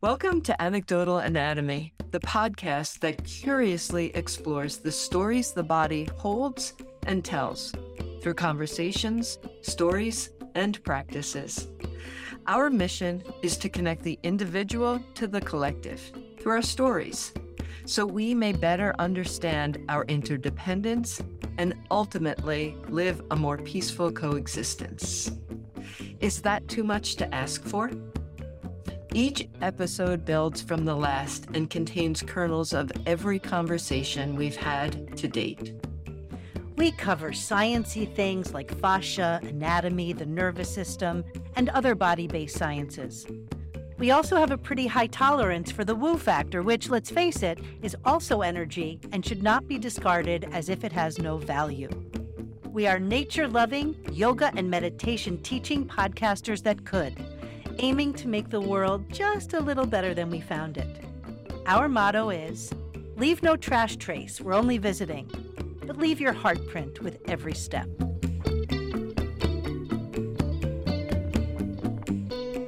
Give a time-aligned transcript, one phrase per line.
[0.00, 6.74] Welcome to Anecdotal Anatomy, the podcast that curiously explores the stories the body holds
[7.08, 7.74] and tells
[8.22, 11.66] through conversations, stories, and practices.
[12.46, 16.00] Our mission is to connect the individual to the collective
[16.38, 17.32] through our stories
[17.84, 21.20] so we may better understand our interdependence
[21.58, 25.32] and ultimately live a more peaceful coexistence.
[26.20, 27.90] Is that too much to ask for?
[29.14, 35.26] Each episode builds from the last and contains kernels of every conversation we've had to
[35.26, 35.72] date.
[36.76, 41.24] We cover sciency things like fascia, anatomy, the nervous system,
[41.56, 43.26] and other body-based sciences.
[43.96, 47.58] We also have a pretty high tolerance for the woo factor, which, let's face it,
[47.82, 51.88] is also energy and should not be discarded as if it has no value.
[52.66, 57.16] We are nature loving, yoga and meditation teaching podcasters that could
[57.78, 61.04] aiming to make the world just a little better than we found it.
[61.66, 62.72] Our motto is
[63.18, 65.28] Leave no trash trace, we're only visiting,
[65.84, 67.88] but leave your heart print with every step.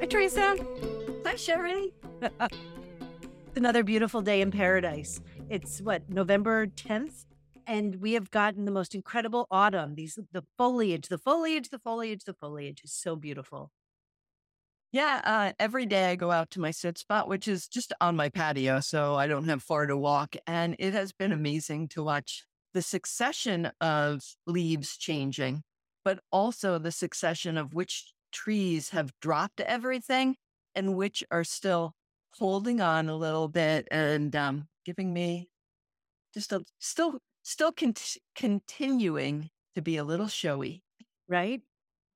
[0.00, 0.56] Hi, Theresa.
[1.24, 1.92] Hi, Sherry.
[3.54, 5.20] Another beautiful day in paradise.
[5.48, 7.26] It's what, November 10th?
[7.68, 9.94] And we have gotten the most incredible autumn.
[9.94, 13.70] These the foliage, the foliage, the foliage, the foliage is so beautiful.
[14.92, 18.16] Yeah, uh, every day I go out to my sit spot, which is just on
[18.16, 20.34] my patio, so I don't have far to walk.
[20.46, 25.62] And it has been amazing to watch the succession of leaves changing,
[26.04, 30.36] but also the succession of which trees have dropped everything
[30.74, 31.94] and which are still
[32.38, 35.48] holding on a little bit and um, giving me
[36.34, 37.94] just a still still con-
[38.36, 40.82] continuing to be a little showy.
[41.28, 41.62] Right?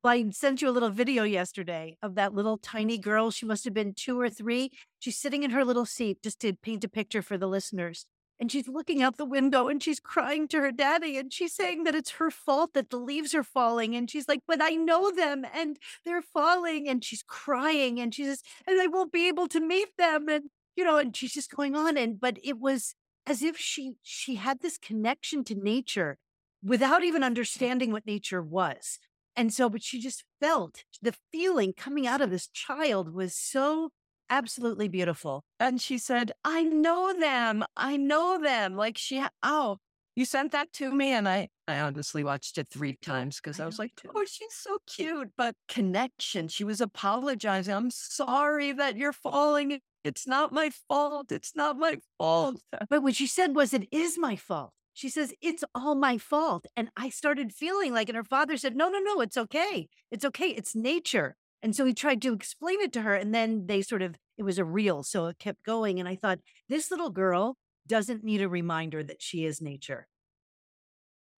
[0.07, 3.31] I sent you a little video yesterday of that little tiny girl.
[3.31, 4.71] She must have been two or three.
[4.99, 8.07] She's sitting in her little seat just to paint a picture for the listeners.
[8.41, 11.85] And she's looking out the window and she's crying to her daddy and she's saying
[11.85, 13.95] that it's her fault that the leaves are falling.
[13.95, 16.89] And she's like, but I know them and they're falling.
[16.89, 20.29] And she's crying and she says, and I won't be able to meet them.
[20.29, 21.97] And, you know, and she's just going on.
[21.97, 22.95] And, but it was
[23.27, 26.19] as if she, she had this connection to nature
[26.63, 28.99] without even understanding what nature was.
[29.37, 33.91] And so, but she just felt the feeling coming out of this child was so
[34.31, 35.45] absolutely beautiful.
[35.59, 37.65] And she said, I know them.
[37.77, 38.77] I know them.
[38.77, 39.79] Like she, ha- oh,
[40.17, 41.13] you sent that to me.
[41.13, 44.11] And I, I honestly watched it three times because I, I was like, too.
[44.15, 45.31] oh, she's so cute.
[45.37, 47.75] But connection, she was apologizing.
[47.75, 49.81] I'm sorry that you're falling.
[50.05, 51.33] It's not my fault.
[51.33, 52.61] It's not my fault.
[52.89, 54.73] But what she said was, it is my fault.
[54.95, 56.67] She says, It's all my fault.
[56.77, 59.89] And I started feeling like, and her father said, No, no, no, it's okay.
[60.11, 60.49] It's okay.
[60.49, 61.37] It's nature.
[61.63, 63.15] And so he tried to explain it to her.
[63.15, 65.03] And then they sort of, it was a reel.
[65.03, 65.99] So it kept going.
[65.99, 66.39] And I thought,
[66.69, 67.57] this little girl
[67.87, 70.07] doesn't need a reminder that she is nature.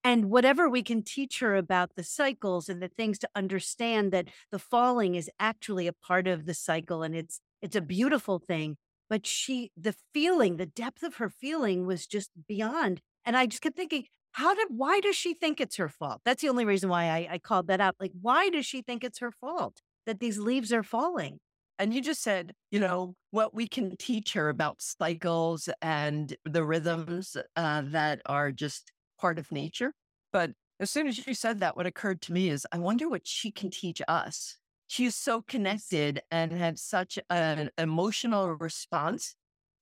[0.05, 4.28] And whatever we can teach her about the cycles and the things to understand that
[4.53, 8.77] the falling is actually a part of the cycle and it's it's a beautiful thing.
[9.09, 13.62] But she, the feeling, the depth of her feeling was just beyond and I just
[13.62, 16.20] kept thinking, how did, why does she think it's her fault?
[16.25, 17.97] That's the only reason why I, I called that out.
[17.98, 21.38] Like, why does she think it's her fault that these leaves are falling?
[21.78, 26.64] And you just said, you know, what we can teach her about cycles and the
[26.64, 29.93] rhythms uh, that are just part of nature.
[30.32, 33.26] But as soon as you said that, what occurred to me is, I wonder what
[33.26, 34.56] she can teach us.
[34.87, 39.34] She is so connected and had such an emotional response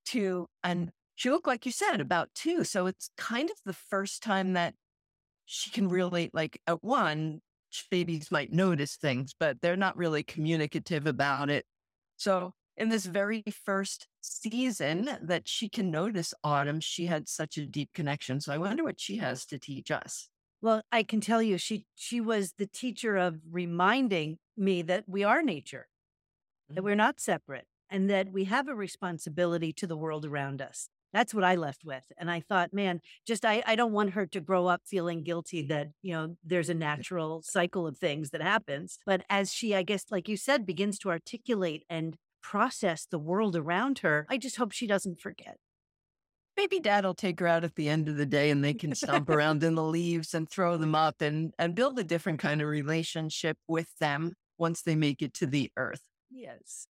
[0.06, 2.64] to an she looked like you said about two.
[2.64, 4.74] So it's kind of the first time that
[5.46, 7.40] she can really like at one,
[7.90, 11.64] babies might notice things, but they're not really communicative about it.
[12.16, 17.66] So in this very first season that she can notice autumn, she had such a
[17.66, 18.40] deep connection.
[18.40, 20.28] So I wonder what she has to teach us.
[20.60, 25.22] Well, I can tell you she she was the teacher of reminding me that we
[25.22, 25.88] are nature,
[26.64, 26.76] mm-hmm.
[26.76, 30.88] that we're not separate, and that we have a responsibility to the world around us.
[31.14, 32.02] That's what I left with.
[32.18, 35.62] And I thought, man, just I, I don't want her to grow up feeling guilty
[35.68, 38.98] that, you know, there's a natural cycle of things that happens.
[39.06, 43.54] But as she, I guess, like you said, begins to articulate and process the world
[43.54, 45.58] around her, I just hope she doesn't forget.
[46.56, 48.92] Maybe dad will take her out at the end of the day and they can
[48.94, 52.60] stomp around in the leaves and throw them up and, and build a different kind
[52.60, 56.02] of relationship with them once they make it to the earth.
[56.30, 56.88] Yes.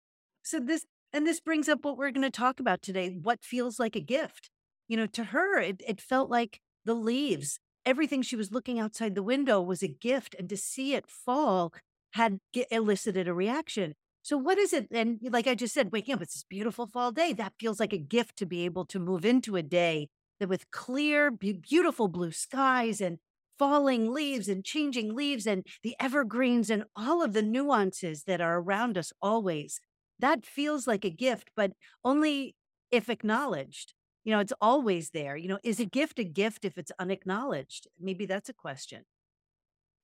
[0.42, 0.86] So this
[1.16, 4.00] and this brings up what we're going to talk about today what feels like a
[4.00, 4.50] gift.
[4.86, 9.14] You know, to her, it, it felt like the leaves, everything she was looking outside
[9.14, 10.36] the window was a gift.
[10.38, 11.72] And to see it fall
[12.12, 12.40] had
[12.70, 13.94] elicited a reaction.
[14.20, 14.88] So, what is it?
[14.90, 17.32] And like I just said, waking up, it's this beautiful fall day.
[17.32, 20.08] That feels like a gift to be able to move into a day
[20.38, 23.16] that with clear, be- beautiful blue skies and
[23.58, 28.60] falling leaves and changing leaves and the evergreens and all of the nuances that are
[28.60, 29.80] around us always.
[30.18, 31.72] That feels like a gift, but
[32.04, 32.56] only
[32.90, 33.94] if acknowledged.
[34.24, 35.36] You know, it's always there.
[35.36, 37.86] You know, is a gift a gift if it's unacknowledged?
[37.98, 39.04] Maybe that's a question.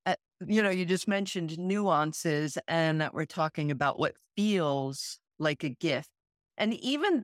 [0.05, 0.17] Uh,
[0.47, 5.69] you know, you just mentioned nuances and that we're talking about what feels like a
[5.69, 6.11] gift.
[6.57, 7.23] And even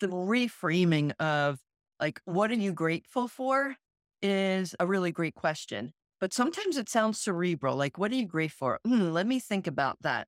[0.00, 1.60] the reframing of
[2.00, 3.76] like, what are you grateful for
[4.22, 5.92] is a really great question.
[6.20, 7.76] But sometimes it sounds cerebral.
[7.76, 8.80] Like, what are you grateful for?
[8.86, 10.26] Mm, let me think about that.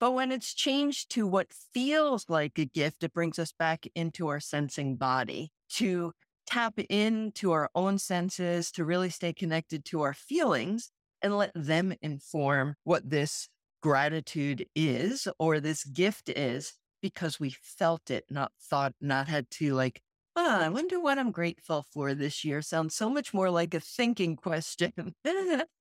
[0.00, 4.28] But when it's changed to what feels like a gift, it brings us back into
[4.28, 6.12] our sensing body to
[6.46, 10.90] tap into our own senses, to really stay connected to our feelings
[11.20, 13.48] and let them inform what this
[13.82, 19.74] gratitude is or this gift is because we felt it, not thought, not had to
[19.74, 20.00] like
[20.36, 22.62] Ah, I wonder what I'm grateful for this year.
[22.62, 24.92] Sounds so much more like a thinking question.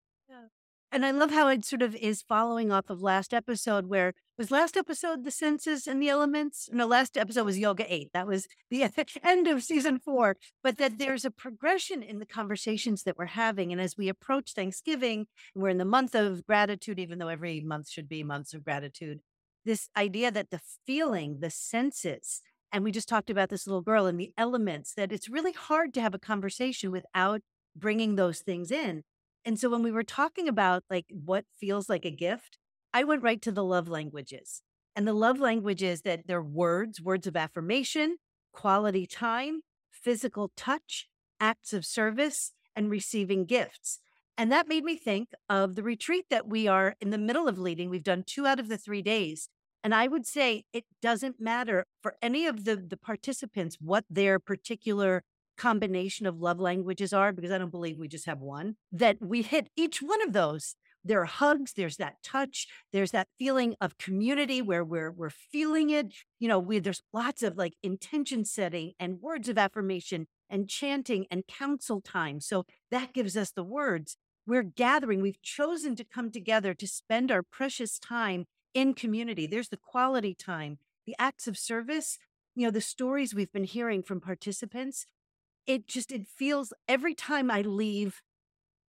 [0.91, 4.51] And I love how it sort of is following off of last episode, where was
[4.51, 6.69] last episode the senses and the elements?
[6.71, 8.11] No, last episode was yoga eight.
[8.13, 8.85] That was the
[9.23, 10.37] end of season four.
[10.63, 13.73] But that there's a progression in the conversations that we're having.
[13.73, 17.89] And as we approach Thanksgiving, we're in the month of gratitude, even though every month
[17.89, 19.19] should be months of gratitude.
[19.65, 22.41] This idea that the feeling, the senses,
[22.71, 25.93] and we just talked about this little girl and the elements that it's really hard
[25.95, 27.41] to have a conversation without
[27.75, 29.03] bringing those things in.
[29.47, 32.57] And so when we were talking about like what feels like a gift,
[32.93, 34.61] I went right to the love languages.
[34.93, 38.17] And the love languages that they're words, words of affirmation,
[38.51, 41.07] quality time, physical touch,
[41.39, 43.99] acts of service, and receiving gifts.
[44.37, 47.57] And that made me think of the retreat that we are in the middle of
[47.57, 47.89] leading.
[47.89, 49.47] We've done two out of the three days.
[49.81, 54.39] And I would say it doesn't matter for any of the, the participants what their
[54.39, 55.23] particular
[55.57, 59.41] combination of love languages are, because I don't believe we just have one, that we
[59.41, 60.75] hit each one of those.
[61.03, 65.89] There are hugs, there's that touch, there's that feeling of community where we're we're feeling
[65.89, 66.13] it.
[66.39, 71.25] You know, we there's lots of like intention setting and words of affirmation and chanting
[71.31, 72.39] and council time.
[72.41, 74.17] So that gives us the words.
[74.45, 79.47] We're gathering, we've chosen to come together to spend our precious time in community.
[79.47, 82.17] There's the quality time, the acts of service,
[82.55, 85.05] you know, the stories we've been hearing from participants.
[85.67, 88.21] It just, it feels every time I leave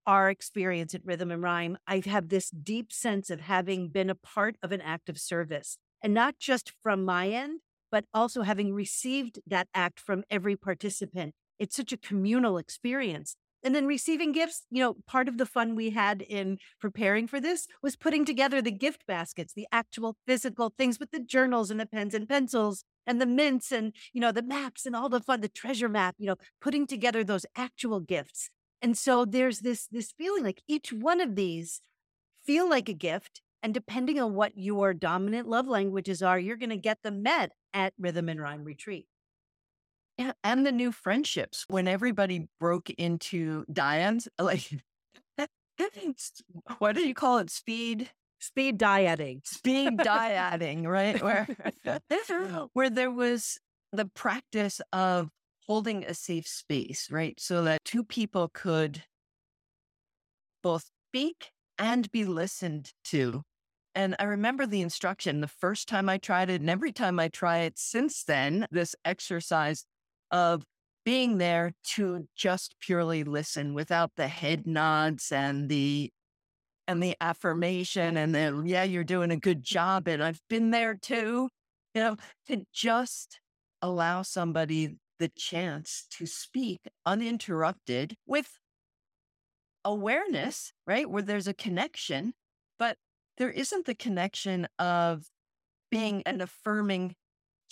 [0.07, 4.15] our experience at Rhythm and Rhyme, I have this deep sense of having been a
[4.15, 7.61] part of an act of service and not just from my end,
[7.91, 11.35] but also having received that act from every participant.
[11.59, 13.37] It's such a communal experience.
[13.65, 17.41] And then receiving gifts, you know, part of the fun we had in preparing for
[17.41, 21.81] this was putting together the gift baskets, the actual physical things with the journals and
[21.81, 25.21] the pens and pencils and the mints and, you know, the maps and all the
[25.21, 28.49] fun, the treasure map, you know, putting together those actual gifts.
[28.81, 31.81] And so there's this this feeling like each one of these
[32.47, 36.71] feel like a gift and depending on what your dominant love languages are, you're going
[36.71, 39.07] to get them met at Rhythm and Rhyme Retreat.
[40.19, 44.69] Yeah, and the new friendships when everybody broke into dyads like
[46.79, 47.51] what do you call it?
[47.51, 48.11] Speed
[48.41, 49.43] speed dieting.
[49.45, 51.23] Speed dieting, right?
[51.23, 51.47] Where
[52.73, 53.59] where there was
[53.93, 55.31] the practice of
[55.67, 57.39] holding a safe space, right?
[57.39, 59.05] So that two people could
[60.63, 63.43] both speak and be listened to.
[63.95, 67.29] And I remember the instruction the first time I tried it, and every time I
[67.29, 69.85] try it since then, this exercise
[70.31, 70.63] of
[71.05, 76.11] being there to just purely listen without the head nods and the
[76.87, 80.95] and the affirmation and then yeah you're doing a good job and I've been there
[80.95, 81.49] too
[81.95, 82.17] you know
[82.49, 83.41] to just
[83.81, 88.59] allow somebody the chance to speak uninterrupted with
[89.85, 92.33] awareness right where there's a connection
[92.79, 92.97] but
[93.39, 95.25] there isn't the connection of
[95.91, 97.15] being an affirming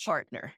[0.03, 0.53] partner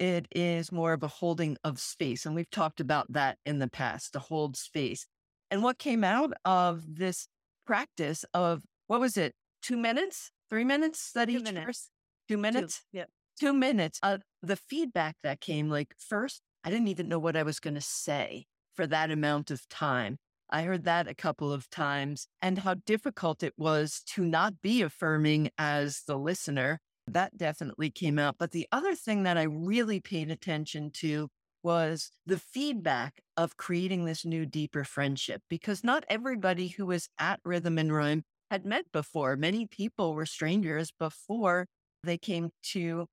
[0.00, 2.26] it is more of a holding of space.
[2.26, 5.06] And we've talked about that in the past, to hold space.
[5.50, 7.28] And what came out of this
[7.66, 9.34] practice of what was it?
[9.62, 11.66] Two minutes, three minutes that two each minutes.
[11.66, 11.88] Person?
[12.28, 12.78] Two minutes?
[12.92, 13.04] Two, yeah.
[13.38, 14.00] Two minutes.
[14.02, 17.74] Uh, the feedback that came like first, I didn't even know what I was going
[17.74, 20.16] to say for that amount of time.
[20.48, 24.82] I heard that a couple of times and how difficult it was to not be
[24.82, 26.80] affirming as the listener
[27.10, 28.36] that definitely came out.
[28.38, 31.28] But the other thing that I really paid attention to
[31.62, 37.40] was the feedback of creating this new, deeper friendship, because not everybody who was at
[37.44, 39.36] Rhythm and Rhyme had met before.
[39.36, 41.66] Many people were strangers before
[42.02, 43.06] they came to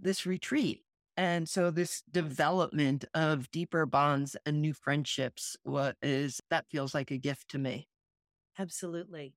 [0.00, 0.82] this retreat.
[1.16, 7.10] And so this development of deeper bonds and new friendships what is that feels like
[7.10, 7.88] a gift to me.
[8.58, 9.34] Absolutely.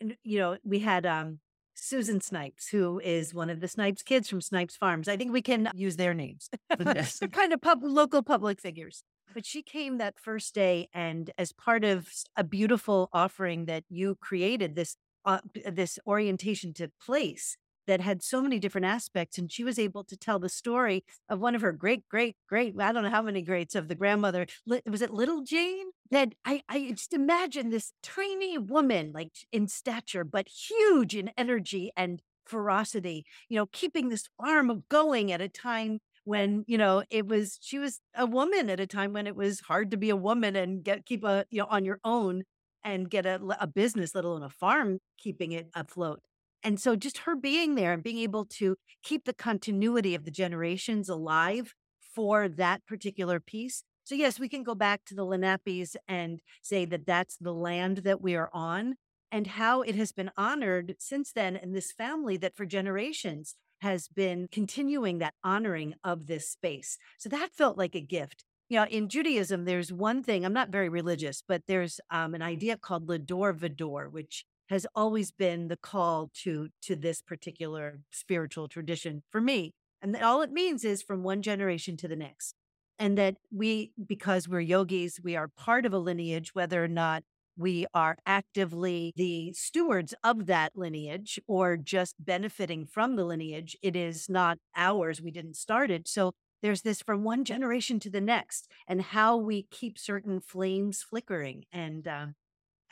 [0.00, 1.40] And you know, we had um
[1.76, 5.08] Susan Snipes, who is one of the Snipes kids from Snipes Farms.
[5.08, 6.48] I think we can use their names.
[6.84, 7.18] Yes.
[7.20, 9.02] They're kind of pub- local public figures.
[9.34, 14.16] But she came that first day, and as part of a beautiful offering that you
[14.16, 15.40] created, this uh,
[15.70, 17.56] this orientation to place
[17.86, 21.40] that had so many different aspects, and she was able to tell the story of
[21.40, 22.74] one of her great, great, great.
[22.78, 24.46] I don't know how many greats of the grandmother.
[24.86, 25.86] Was it Little Jane?
[26.10, 31.90] That I I just imagine this tiny woman, like in stature, but huge in energy
[31.96, 33.24] and ferocity.
[33.48, 37.78] You know, keeping this farm going at a time when you know it was she
[37.78, 40.84] was a woman at a time when it was hard to be a woman and
[40.84, 42.44] get keep a you know on your own
[42.84, 46.20] and get a, a business let alone a farm keeping it afloat
[46.62, 50.30] and so just her being there and being able to keep the continuity of the
[50.30, 55.96] generations alive for that particular piece so yes we can go back to the lenapes
[56.06, 58.94] and say that that's the land that we are on
[59.30, 64.08] and how it has been honored since then in this family that for generations has
[64.08, 66.96] been continuing that honoring of this space.
[67.18, 68.44] So that felt like a gift.
[68.68, 72.42] You know, in Judaism, there's one thing, I'm not very religious, but there's um, an
[72.42, 78.66] idea called Lador Vador, which has always been the call to to this particular spiritual
[78.66, 79.72] tradition for me.
[80.02, 82.54] And all it means is from one generation to the next.
[82.98, 87.24] And that we, because we're yogis, we are part of a lineage, whether or not
[87.56, 93.76] we are actively the stewards of that lineage or just benefiting from the lineage.
[93.82, 95.20] It is not ours.
[95.20, 96.08] We didn't start it.
[96.08, 101.02] So there's this from one generation to the next and how we keep certain flames
[101.02, 101.64] flickering.
[101.72, 102.34] And um,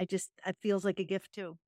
[0.01, 1.59] I just, it feels like a gift too.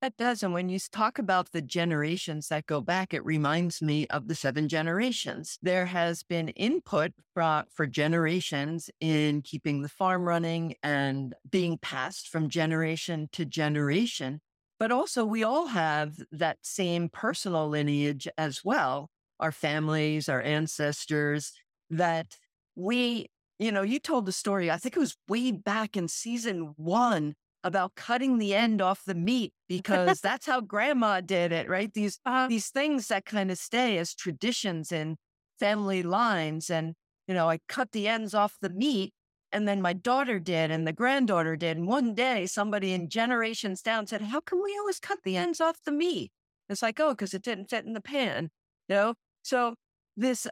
[0.00, 0.44] That does.
[0.44, 4.36] And when you talk about the generations that go back, it reminds me of the
[4.36, 5.58] seven generations.
[5.60, 12.28] There has been input for, for generations in keeping the farm running and being passed
[12.28, 14.40] from generation to generation.
[14.78, 21.52] But also, we all have that same personal lineage as well our families, our ancestors,
[21.90, 22.36] that
[22.74, 23.26] we,
[23.60, 27.34] you know, you told the story, I think it was way back in season one
[27.64, 31.92] about cutting the end off the meat because that's how grandma did it, right?
[31.92, 35.16] These Uh, these things that kind of stay as traditions in
[35.58, 36.70] family lines.
[36.70, 36.94] And,
[37.26, 39.12] you know, I cut the ends off the meat
[39.50, 41.76] and then my daughter did and the granddaughter did.
[41.76, 45.60] And one day somebody in generations down said, How come we always cut the ends
[45.60, 46.30] off the meat?
[46.68, 48.50] It's like, oh, because it didn't fit in the pan.
[48.88, 49.14] You know?
[49.42, 49.74] So
[50.16, 50.46] this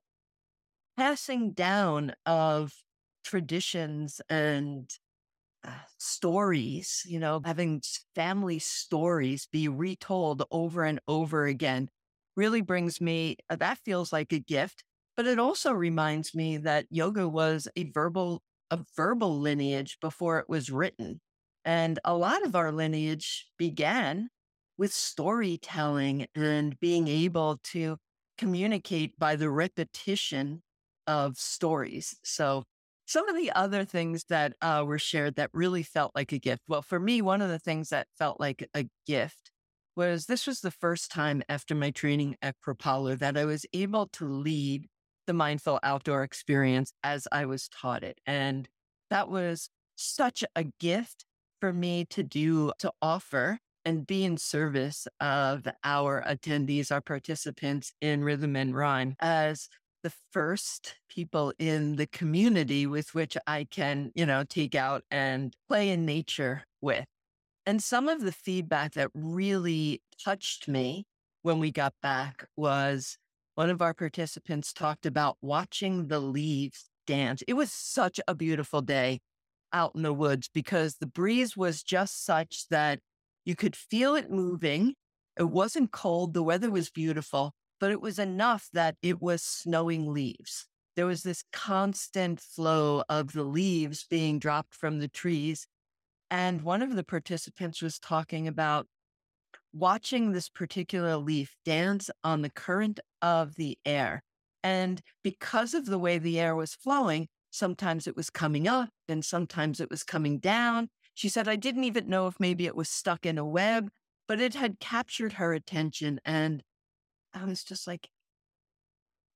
[0.96, 2.72] passing down of
[3.22, 4.90] traditions and
[5.98, 7.82] stories, you know, having
[8.14, 11.88] family stories be retold over and over again
[12.36, 14.84] really brings me, uh, that feels like a gift.
[15.16, 20.48] But it also reminds me that yoga was a verbal, a verbal lineage before it
[20.48, 21.20] was written.
[21.64, 24.28] And a lot of our lineage began
[24.78, 27.96] with storytelling and being able to
[28.38, 30.62] communicate by the repetition
[31.06, 32.18] of stories.
[32.24, 32.64] So
[33.06, 36.62] some of the other things that uh, were shared that really felt like a gift.
[36.68, 39.50] Well, for me, one of the things that felt like a gift
[39.94, 44.08] was this was the first time after my training at Propala that I was able
[44.08, 44.86] to lead
[45.26, 48.20] the mindful outdoor experience as I was taught it.
[48.26, 48.68] And
[49.10, 51.24] that was such a gift
[51.60, 57.92] for me to do, to offer and be in service of our attendees, our participants
[58.00, 59.68] in Rhythm and Rhyme as
[60.06, 65.52] the first people in the community with which I can, you know, take out and
[65.66, 67.06] play in nature with.
[67.66, 71.06] And some of the feedback that really touched me
[71.42, 73.18] when we got back was
[73.56, 77.42] one of our participants talked about watching the leaves dance.
[77.48, 79.18] It was such a beautiful day
[79.72, 83.00] out in the woods because the breeze was just such that
[83.44, 84.94] you could feel it moving.
[85.36, 86.32] It wasn't cold.
[86.32, 90.66] The weather was beautiful, but it was enough that it was snowing leaves.
[90.96, 95.66] There was this constant flow of the leaves being dropped from the trees.
[96.30, 98.86] And one of the participants was talking about
[99.72, 104.22] watching this particular leaf dance on the current of the air.
[104.64, 109.24] And because of the way the air was flowing, sometimes it was coming up and
[109.24, 110.88] sometimes it was coming down.
[111.14, 113.90] She said, I didn't even know if maybe it was stuck in a web,
[114.26, 116.20] but it had captured her attention.
[116.24, 116.62] And
[117.36, 118.08] I was just like,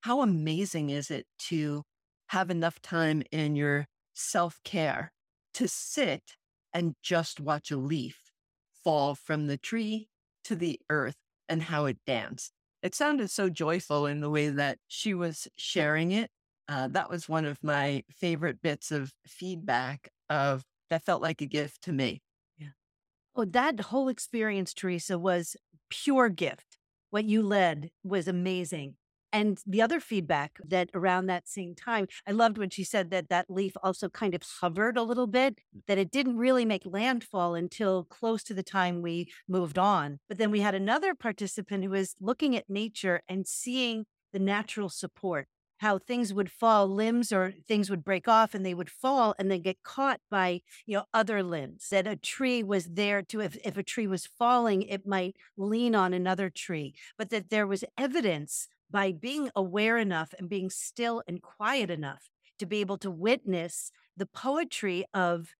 [0.03, 1.83] how amazing is it to
[2.29, 5.13] have enough time in your self care
[5.55, 6.37] to sit
[6.73, 8.31] and just watch a leaf
[8.85, 10.09] fall from the tree
[10.45, 11.17] to the earth
[11.49, 12.53] and how it danced?
[12.83, 16.31] it sounded so joyful in the way that she was sharing it.
[16.69, 21.47] Uh, that was one of my favorite bits of feedback of that felt like a
[21.47, 22.23] gift to me.
[22.57, 22.69] Yeah.
[23.35, 25.57] Oh, that whole experience, Theresa, was
[25.91, 26.70] pure gift.
[27.11, 28.95] What you led was amazing.
[29.33, 33.29] And the other feedback that around that same time, I loved when she said that
[33.29, 35.83] that leaf also kind of hovered a little bit, mm.
[35.87, 40.19] that it didn't really make landfall until close to the time we moved on.
[40.29, 44.89] But then we had another participant who was looking at nature and seeing the natural
[44.89, 45.47] support,
[45.81, 49.51] how things would fall, limbs or things would break off and they would fall and
[49.51, 51.89] then get caught by, you know, other limbs.
[51.91, 55.95] That a tree was there to, if, if a tree was falling, it might lean
[55.95, 61.23] on another tree, but that there was evidence by being aware enough and being still
[61.27, 65.55] and quiet enough to be able to witness the poetry of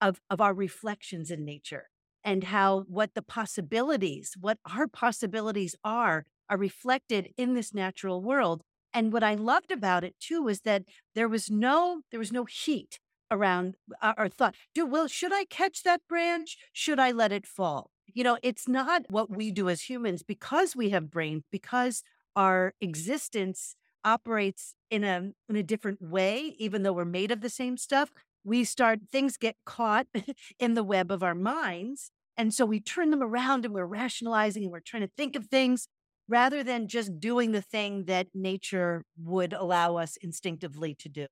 [0.00, 1.88] of of our reflections in nature
[2.22, 8.62] and how what the possibilities what our possibilities are are reflected in this natural world
[8.96, 10.82] and what i loved about it too was that
[11.14, 12.98] there was no there was no heat
[13.30, 16.56] around our, uh, our thought do well should i catch that branch?
[16.72, 17.90] Should i let it fall?
[18.14, 22.02] You know it's not what we do as humans because we have brains because
[22.34, 27.50] our existence operates in a in a different way even though we're made of the
[27.50, 28.10] same stuff
[28.44, 30.06] we start things get caught
[30.60, 34.62] in the web of our minds and so we turn them around and we're rationalizing
[34.62, 35.88] and we're trying to think of things
[36.28, 41.26] rather than just doing the thing that nature would allow us instinctively to do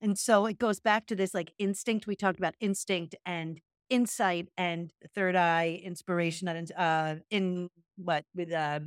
[0.00, 4.48] and so it goes back to this like instinct we talked about instinct and insight
[4.56, 8.80] and third eye inspiration uh in what with uh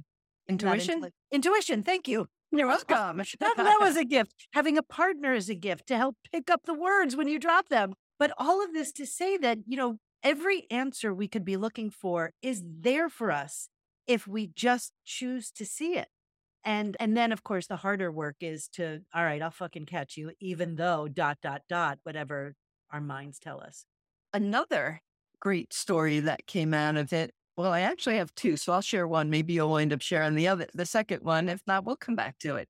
[0.48, 1.10] Intuition?
[1.32, 1.84] Intuition.
[1.84, 2.28] Thank you.
[2.52, 3.18] You're welcome.
[3.40, 4.34] that, that was a gift.
[4.54, 7.70] Having a partner is a gift to help pick up the words when you drop
[7.70, 7.94] them.
[8.20, 11.90] But all of this to say that, you know, every answer we could be looking
[11.90, 13.70] for is there for us
[14.08, 16.10] if we just choose to see it.
[16.66, 20.18] And and then of course the harder work is to, all right, I'll fucking catch
[20.18, 22.56] you, even though dot dot dot, whatever
[22.92, 23.86] our minds tell us.
[24.34, 25.02] Another
[25.40, 29.08] great story that came out of it well, I actually have two, so I'll share
[29.08, 29.30] one.
[29.30, 31.50] Maybe you'll end up sharing the other, the second one.
[31.50, 32.68] If not, we'll come back to it.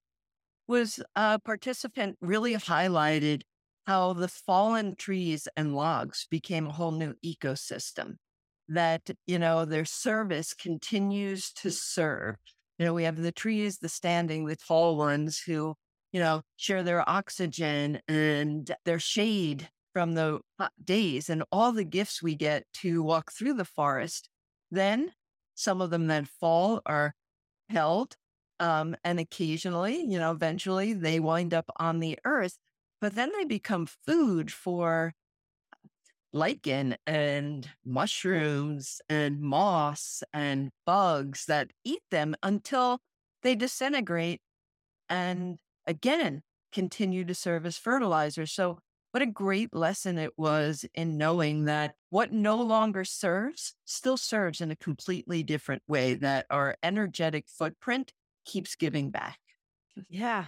[0.67, 3.43] Was a participant really highlighted
[3.87, 8.17] how the fallen trees and logs became a whole new ecosystem
[8.69, 12.35] that, you know, their service continues to serve.
[12.79, 15.75] You know, we have the trees, the standing, the tall ones who,
[16.11, 21.83] you know, share their oxygen and their shade from the hot days and all the
[21.83, 24.27] gifts we get to walk through the forest
[24.71, 25.11] then
[25.55, 27.13] some of them that fall are
[27.69, 28.15] held.
[28.59, 32.57] Um, and occasionally, you know, eventually they wind up on the earth,
[33.01, 35.13] but then they become food for
[36.33, 42.99] lichen and mushrooms and moss and bugs that eat them until
[43.43, 44.41] they disintegrate
[45.09, 46.41] and again
[46.71, 48.45] continue to serve as fertilizer.
[48.45, 48.79] So
[49.11, 54.59] what a great lesson it was in knowing that what no longer serves still serves
[54.59, 58.11] in a completely different way, that our energetic footprint
[58.43, 59.37] keeps giving back.
[60.09, 60.45] Yeah.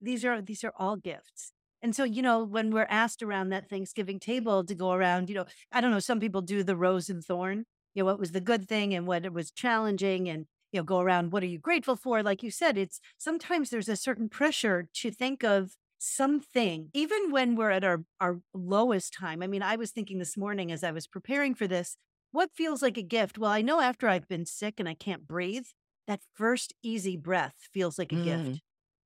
[0.00, 1.52] These are these are all gifts.
[1.84, 5.34] And so, you know, when we're asked around that Thanksgiving table to go around, you
[5.34, 8.32] know, I don't know, some people do the rose and thorn, you know, what was
[8.32, 11.46] the good thing and what it was challenging and you know, go around, what are
[11.46, 12.22] you grateful for?
[12.22, 17.54] Like you said, it's sometimes there's a certain pressure to think of something, even when
[17.54, 19.42] we're at our, our lowest time.
[19.42, 21.98] I mean, I was thinking this morning as I was preparing for this,
[22.32, 23.36] what feels like a gift?
[23.36, 25.66] Well, I know after I've been sick and I can't breathe,
[26.08, 28.24] that first easy breath feels like a mm.
[28.24, 28.62] gift.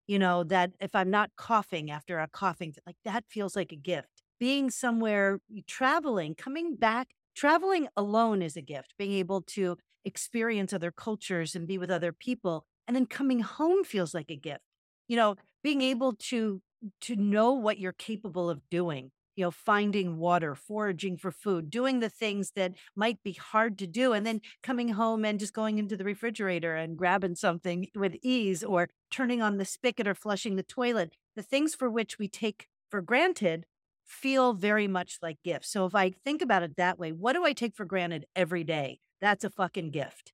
[0.08, 3.76] You know, that if I'm not coughing after a coughing, like that feels like a
[3.76, 4.22] gift.
[4.40, 8.94] Being somewhere, traveling, coming back, traveling alone is a gift.
[8.98, 12.64] Being able to experience other cultures and be with other people.
[12.86, 14.64] And then coming home feels like a gift.
[15.08, 16.62] You know, being able to
[17.02, 22.00] to know what you're capable of doing you know finding water foraging for food doing
[22.00, 25.78] the things that might be hard to do and then coming home and just going
[25.78, 30.56] into the refrigerator and grabbing something with ease or turning on the spigot or flushing
[30.56, 31.12] the toilet.
[31.36, 33.64] The things for which we take for granted
[34.04, 35.70] feel very much like gifts.
[35.70, 38.64] So if i think about it that way what do i take for granted every
[38.64, 38.98] day?
[39.20, 40.32] That's a fucking gift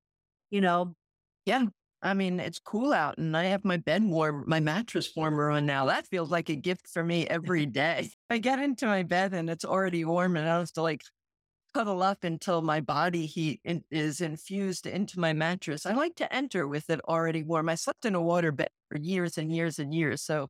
[0.50, 0.94] you know?
[1.46, 1.66] Yeah
[2.04, 5.64] I mean, it's cool out and I have my bed warm, my mattress warmer on
[5.64, 5.86] now.
[5.86, 8.10] That feels like a gift for me every day.
[8.28, 11.00] I get into my bed and it's already warm and I have to like
[11.72, 15.86] cuddle up until my body heat in, is infused into my mattress.
[15.86, 17.70] I like to enter with it already warm.
[17.70, 20.22] I slept in a water bed for years and years and years.
[20.22, 20.48] So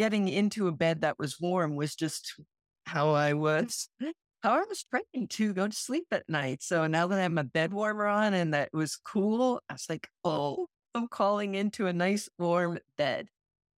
[0.00, 2.34] getting into a bed that was warm was just
[2.86, 3.88] how I was
[4.42, 6.62] how I was training to go to sleep at night.
[6.62, 9.86] So now that I have my bed warmer on and that was cool, I was
[9.88, 10.66] like, oh,
[11.06, 13.28] calling into a nice warm bed.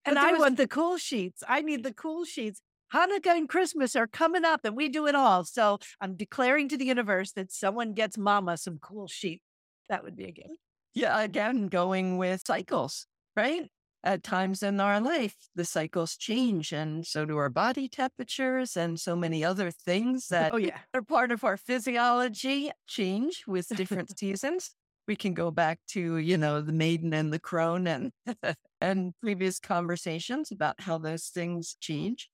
[0.04, 0.40] And I was...
[0.40, 1.42] want the cool sheets.
[1.46, 2.62] I need the cool sheets.
[2.94, 5.44] Hanukkah and Christmas are coming up and we do it all.
[5.44, 9.44] So I'm declaring to the universe that someone gets mama some cool sheets.
[9.88, 10.54] That would be a gift.
[10.94, 13.06] Yeah, again, going with cycles,
[13.36, 13.70] right?
[14.02, 18.98] At times in our life, the cycles change, and so do our body temperatures and
[18.98, 20.78] so many other things that oh, yeah.
[20.94, 24.70] are part of our physiology change with different seasons.
[25.10, 28.12] We can go back to, you know, the maiden and the crone and
[28.80, 32.30] and previous conversations about how those things change.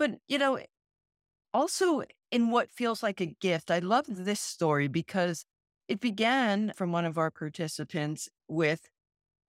[0.00, 0.64] But, you know, eh,
[1.54, 2.02] also
[2.32, 5.44] in what feels like a gift, I love this story because
[5.88, 8.88] it began from one of our participants with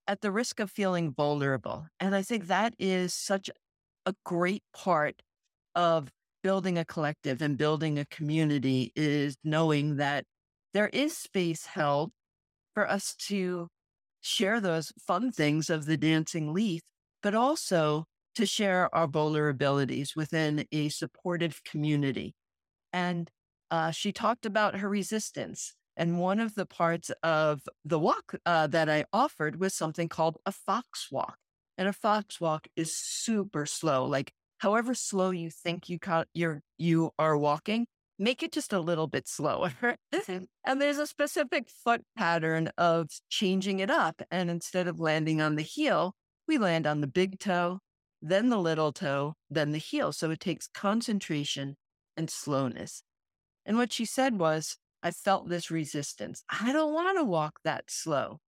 [0.07, 1.87] at the risk of feeling vulnerable.
[1.99, 3.49] And I think that is such
[4.05, 5.23] a great part
[5.75, 6.11] of
[6.43, 10.25] building a collective and building a community is knowing that
[10.73, 12.11] there is space held
[12.73, 13.67] for us to
[14.21, 16.81] share those fun things of the dancing leaf,
[17.23, 18.05] but also
[18.35, 22.35] to share our vulnerabilities within a supportive community.
[22.93, 23.29] And
[23.71, 25.73] uh, she talked about her resistance.
[25.97, 30.37] And one of the parts of the walk uh, that I offered was something called
[30.45, 31.37] a fox walk.
[31.77, 34.05] And a fox walk is super slow.
[34.05, 37.87] Like, however slow you think you ca- you're you are walking,
[38.19, 39.73] make it just a little bit slower.
[40.27, 44.21] and there's a specific foot pattern of changing it up.
[44.29, 46.13] And instead of landing on the heel,
[46.47, 47.79] we land on the big toe,
[48.21, 50.11] then the little toe, then the heel.
[50.11, 51.77] So it takes concentration
[52.17, 53.03] and slowness.
[53.65, 56.43] And what she said was, I felt this resistance.
[56.49, 58.39] I don't want to walk that slow.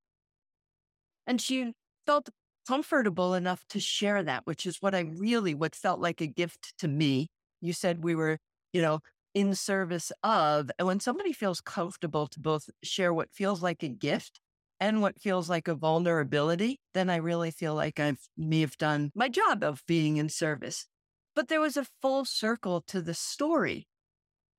[1.25, 1.71] And she
[2.05, 2.29] felt
[2.67, 6.73] comfortable enough to share that, which is what I really, what felt like a gift
[6.79, 7.27] to me.
[7.61, 8.37] You said we were,
[8.73, 8.99] you know,
[9.33, 13.87] in service of, and when somebody feels comfortable to both share what feels like a
[13.87, 14.39] gift
[14.79, 19.11] and what feels like a vulnerability, then I really feel like I've may have done
[19.15, 20.87] my job of being in service.
[21.35, 23.87] But there was a full circle to the story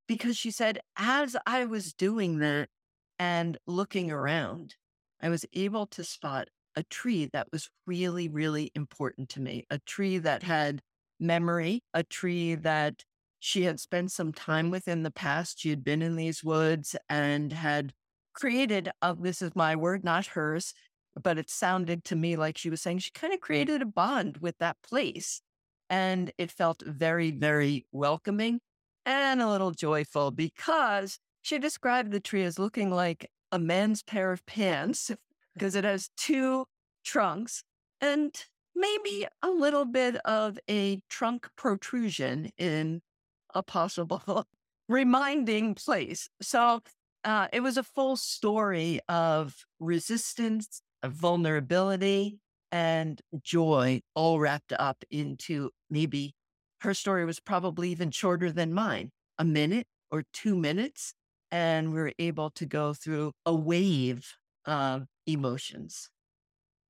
[0.07, 2.69] because she said, as I was doing that
[3.19, 4.77] and looking around,
[5.21, 9.79] I was able to spot a tree that was really, really important to me, a
[9.81, 10.81] tree that had
[11.21, 13.05] memory, a tree that
[13.45, 15.59] she had spent some time with in the past.
[15.59, 17.93] She had been in these woods and had
[18.35, 20.75] created, uh, this is my word, not hers,
[21.21, 24.37] but it sounded to me like she was saying she kind of created a bond
[24.37, 25.43] with that place.
[25.91, 28.61] And it felt very, very welcoming
[29.05, 34.31] and a little joyful because she described the tree as looking like a man's pair
[34.31, 35.11] of pants
[35.55, 36.67] because it has two
[37.05, 37.65] trunks
[38.01, 38.45] and
[38.77, 43.03] maybe a little bit of a trunk protrusion in
[43.55, 44.47] a possible
[44.89, 46.29] reminding place.
[46.41, 46.81] So
[47.25, 52.39] uh, it was a full story of resistance, of vulnerability,
[52.71, 56.35] and joy all wrapped up into maybe
[56.81, 61.15] her story was probably even shorter than mine, a minute or two minutes.
[61.51, 64.33] And we were able to go through a wave
[64.65, 66.09] of emotions.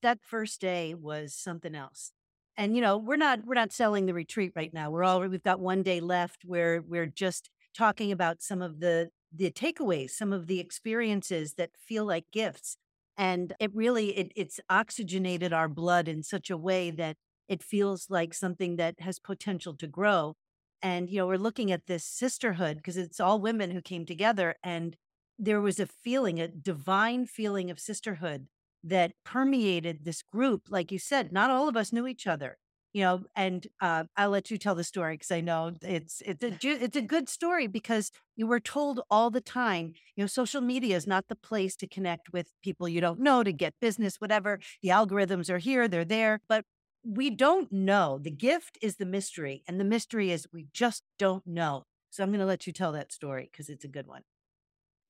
[0.02, 2.12] That first day was something else.
[2.56, 4.90] And you know, we're not we're not selling the retreat right now.
[4.90, 9.10] We're all we've got one day left where we're just talking about some of the
[9.34, 12.76] the takeaways, some of the experiences that feel like gifts.
[13.16, 17.16] And it really it, it's oxygenated our blood in such a way that
[17.48, 20.34] it feels like something that has potential to grow.
[20.82, 24.56] And you know, we're looking at this sisterhood because it's all women who came together
[24.62, 24.96] and
[25.38, 28.46] there was a feeling, a divine feeling of sisterhood
[28.84, 30.62] that permeated this group.
[30.70, 32.58] Like you said, not all of us knew each other
[32.92, 36.44] you know and uh, i'll let you tell the story because i know it's it's
[36.44, 40.60] a it's a good story because you were told all the time you know social
[40.60, 44.16] media is not the place to connect with people you don't know to get business
[44.16, 44.60] whatever.
[44.82, 46.64] The algorithms are here they're there but
[47.04, 48.20] we don't know.
[48.22, 51.82] The gift is the mystery and the mystery is we just don't know.
[52.10, 54.22] So i'm going to let you tell that story because it's a good one.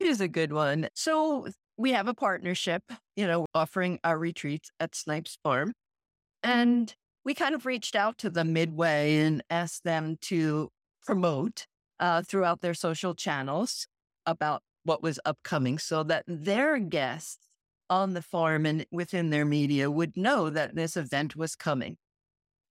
[0.00, 0.88] It is a good one.
[0.94, 1.48] So
[1.82, 2.82] we have a partnership
[3.16, 5.72] you know offering our retreats at snipes farm
[6.42, 10.68] and we kind of reached out to them midway and asked them to
[11.04, 11.66] promote
[12.00, 13.86] uh, throughout their social channels
[14.26, 17.48] about what was upcoming so that their guests
[17.88, 21.96] on the farm and within their media would know that this event was coming.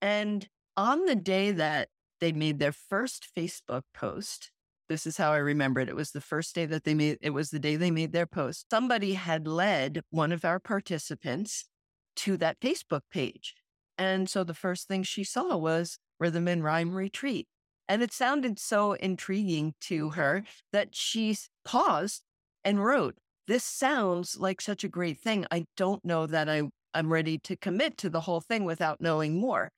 [0.02, 4.52] And on the day that they made their first Facebook post,
[4.92, 5.88] this is how I remember it.
[5.88, 8.26] It was the first day that they made, it was the day they made their
[8.26, 8.66] post.
[8.70, 11.64] Somebody had led one of our participants
[12.18, 13.56] to that Facebook page.
[13.98, 17.48] And so the first thing she saw was Rhythm and Rhyme Retreat.
[17.88, 22.24] And it sounded so intriguing to her that she paused
[22.66, 23.16] and wrote,
[23.48, 25.46] This sounds like such a great thing.
[25.52, 29.40] I don't know that I I'm ready to commit to the whole thing without knowing
[29.40, 29.70] more.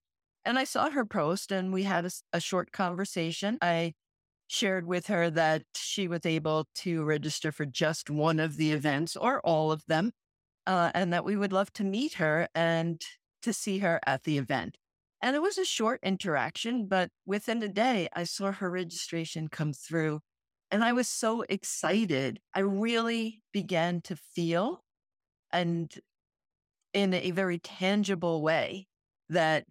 [0.44, 3.60] And I saw her post and we had a, a short conversation.
[3.62, 3.94] I
[4.54, 9.16] shared with her that she was able to register for just one of the events
[9.16, 10.12] or all of them,
[10.68, 13.02] uh, and that we would love to meet her and
[13.42, 14.78] to see her at the event.
[15.22, 19.74] And it was a short interaction, but within a day, I saw her registration come
[19.74, 20.20] through.
[20.70, 22.40] And I was so excited.
[22.54, 24.84] I really began to feel,
[25.52, 25.94] and
[26.94, 28.88] in a very tangible way,
[29.30, 29.66] that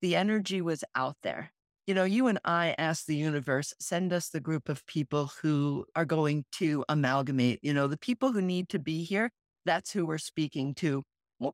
[0.00, 1.52] the energy was out there.
[1.86, 5.86] You know, you and I ask the universe, send us the group of people who
[5.94, 9.30] are going to amalgamate, you know, the people who need to be here.
[9.64, 11.04] That's who we're speaking to.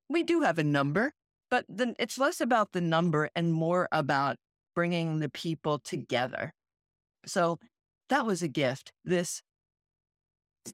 [0.08, 1.12] We do have a number,
[1.50, 4.36] but then it's less about the number and more about
[4.74, 6.52] bringing the people together.
[7.26, 7.58] So
[8.08, 8.92] that was a gift.
[9.04, 9.42] This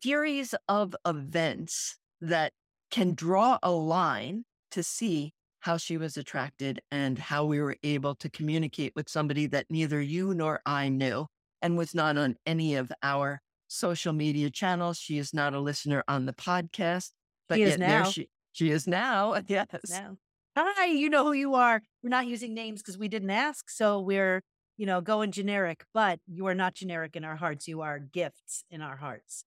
[0.02, 2.52] series of events that
[2.90, 8.14] can draw a line to see how she was attracted and how we were able
[8.16, 11.26] to communicate with somebody that neither you nor I knew
[11.62, 14.98] and was not on any of our social media channels.
[14.98, 17.10] She is not a listener on the podcast,
[17.48, 18.02] but She is yet now.
[18.02, 19.36] there she, she is now.
[19.48, 19.66] Yes.
[19.88, 20.16] No.
[20.56, 21.82] Hi, you know who you are.
[22.02, 23.70] We're not using names because we didn't ask.
[23.70, 24.42] So we're,
[24.76, 27.68] you know, going generic, but you are not generic in our hearts.
[27.68, 29.44] You are gifts in our hearts.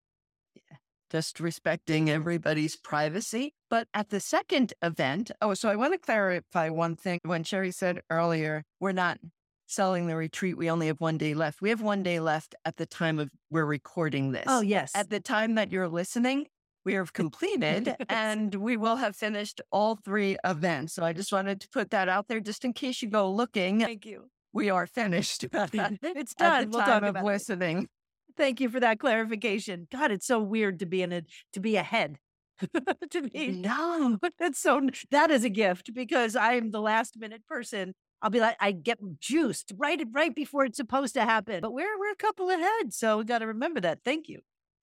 [1.12, 3.54] Just respecting everybody's privacy.
[3.70, 7.20] But at the second event, oh, so I want to clarify one thing.
[7.24, 9.20] When Sherry said earlier, we're not
[9.68, 11.62] selling the retreat, we only have one day left.
[11.62, 14.44] We have one day left at the time of we're recording oh, this.
[14.48, 14.92] Oh, yes.
[14.96, 16.48] At the time that you're listening,
[16.84, 20.94] we have completed and we will have finished all three events.
[20.94, 23.80] So I just wanted to put that out there just in case you go looking.
[23.80, 24.30] Thank you.
[24.54, 25.44] We are finished.
[25.54, 26.64] it's At done.
[26.64, 27.90] the We'll time talk of about it.
[28.38, 29.88] Thank you for that clarification.
[29.92, 32.18] God, it's so weird to be in a to be ahead.
[33.10, 34.18] to be No.
[34.40, 37.94] that's so that is a gift because I'm the last minute person.
[38.22, 41.62] I'll be like, I get juiced right right before it's supposed to happen.
[41.62, 42.94] But we're we're a couple ahead.
[42.94, 44.00] So we gotta remember that.
[44.06, 44.42] Thank you.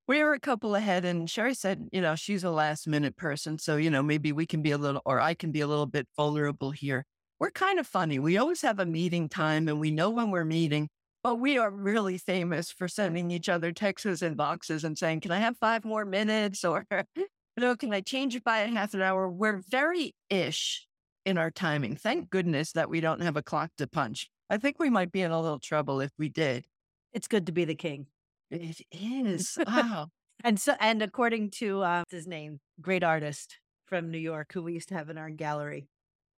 [0.09, 3.59] we were a couple ahead and Sherry said, you know, she's a last minute person.
[3.59, 5.87] So, you know, maybe we can be a little, or I can be a little
[5.87, 7.05] bit vulnerable here.
[7.39, 8.19] We're kind of funny.
[8.19, 10.89] We always have a meeting time and we know when we're meeting,
[11.29, 15.31] but we are really famous for sending each other texts and boxes and saying, can
[15.31, 16.64] I have five more minutes?
[16.64, 16.87] Or,
[17.17, 17.27] you
[17.59, 19.29] know, can I change it by a half an hour?
[19.29, 20.87] We're very ish
[21.27, 21.97] in our timing.
[21.97, 24.31] Thank goodness that we don't have a clock to punch.
[24.49, 26.64] I think we might be in a little trouble if we did.
[27.12, 28.07] It's good to be the king.
[28.51, 29.59] It is.
[29.67, 30.07] Wow.
[30.45, 34.73] And so and according to uh, his name, great artist from New York who we
[34.73, 35.88] used to have in our gallery.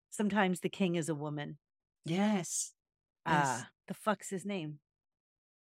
[0.10, 1.60] Sometimes the king is a woman.
[2.06, 2.72] yes.
[3.24, 3.64] Uh, Yes.
[3.90, 4.80] The fuck's his name?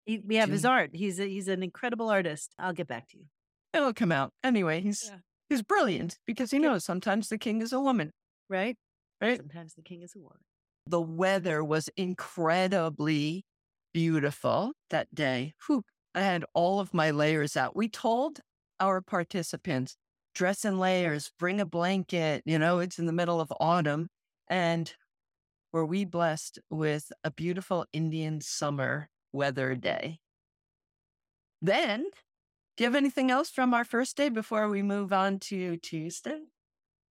[0.07, 0.89] He, we have his art.
[0.93, 2.53] He's a, he's an incredible artist.
[2.57, 3.25] I'll get back to you.
[3.73, 4.31] It'll come out.
[4.43, 5.19] Anyway, he's Yeah.
[5.49, 8.11] he's brilliant because he knows sometimes the king is a woman,
[8.49, 8.77] Right?
[9.21, 9.37] right?
[9.37, 10.39] Sometimes the king is a woman.
[10.87, 13.43] The weather was incredibly
[13.93, 15.53] beautiful that day.
[15.67, 17.75] Whew, I had all of my layers out.
[17.75, 18.39] We told
[18.79, 19.95] our participants,
[20.35, 24.07] dress in layers, bring a blanket, you know, it's in the middle of autumn.
[24.47, 24.93] And
[25.75, 30.19] were we blessed with a beautiful Indian summer weather day?
[31.61, 32.05] Then,
[32.77, 36.39] do you have anything else from our first day before we move on to Tuesday?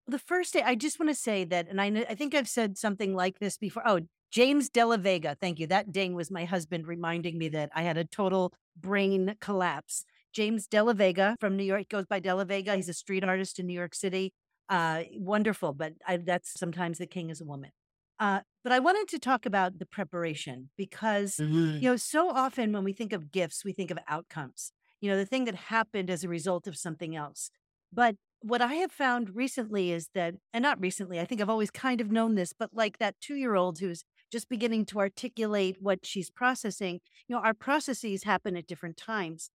[0.07, 2.79] The first day, I just want to say that, and I, I think I've said
[2.79, 3.83] something like this before.
[3.87, 4.01] Oh,
[4.31, 5.37] James De La Vega.
[5.39, 5.67] Thank you.
[5.67, 10.07] That ding was my husband reminding me that I had a total brain collapse.
[10.33, 12.77] James De La Vega from New York goes by De La Vega.
[12.77, 14.33] He's a street artist in New York City.
[14.71, 17.71] Uh, wonderful, but I, that's sometimes the king is a woman.
[18.19, 21.79] Uh, but I wanted to talk about the preparation because Mm-hmm.
[21.83, 25.17] you know, so often when we think of gifts, we think of outcomes, you know,
[25.17, 27.51] the thing that happened as a result of something else.
[27.93, 31.71] But what I have found recently is that, and not recently, I think I've always
[31.71, 35.77] kind of known this, but like that two year old who's just beginning to articulate
[35.81, 39.51] what she's processing, you know, our processes happen at different times.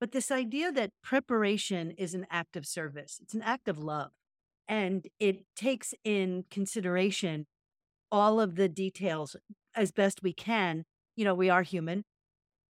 [0.00, 4.10] But this idea that preparation is an act of service, it's an act of love,
[4.68, 7.46] and it takes in consideration
[8.12, 9.34] all of the details
[9.74, 10.84] as best we can.
[11.16, 12.04] You know, we are human,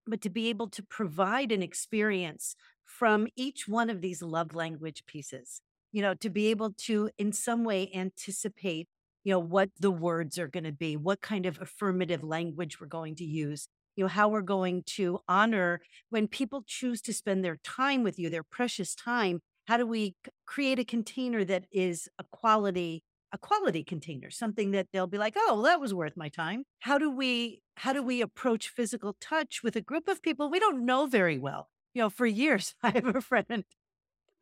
[0.06, 5.04] but to be able to provide an experience from each one of these love language
[5.06, 8.88] pieces, you know, to be able to in some way anticipate,
[9.24, 12.86] you know, what the words are going to be, what kind of affirmative language we're
[12.86, 17.44] going to use, you know, how we're going to honor when people choose to spend
[17.44, 19.40] their time with you, their precious time.
[19.66, 20.14] How do we
[20.46, 23.02] create a container that is a quality
[23.32, 26.98] a quality container, something that they'll be like, "Oh, that was worth my time." How
[26.98, 30.84] do we how do we approach physical touch with a group of people we don't
[30.84, 31.68] know very well?
[31.94, 33.64] You know, for years I have a friend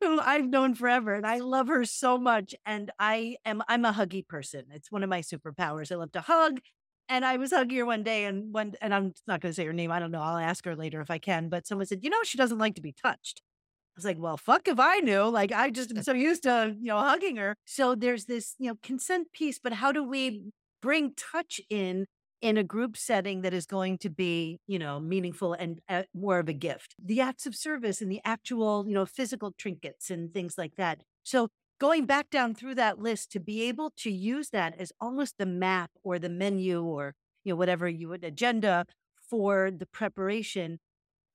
[0.01, 2.55] who I've known forever, and I love her so much.
[2.65, 4.65] And I am I'm a huggy person.
[4.71, 5.91] It's one of my superpowers.
[5.91, 6.59] I love to hug.
[7.09, 9.65] And I was hugging her one day, and one and I'm not going to say
[9.65, 9.91] her name.
[9.91, 10.21] I don't know.
[10.21, 11.49] I'll ask her later if I can.
[11.49, 13.41] But someone said, you know, she doesn't like to be touched.
[13.95, 15.23] I was like, well, fuck if I knew.
[15.23, 17.55] Like I just am so used to you know hugging her.
[17.65, 20.51] So there's this you know consent piece, but how do we
[20.81, 22.05] bring touch in
[22.41, 26.39] in a group setting that is going to be, you know, meaningful and uh, more
[26.39, 26.95] of a gift.
[27.03, 31.01] The acts of service and the actual, you know, physical trinkets and things like that.
[31.23, 31.49] So
[31.79, 35.45] going back down through that list to be able to use that as almost the
[35.45, 38.85] map or the menu or, you know, whatever you would agenda
[39.29, 40.79] for the preparation,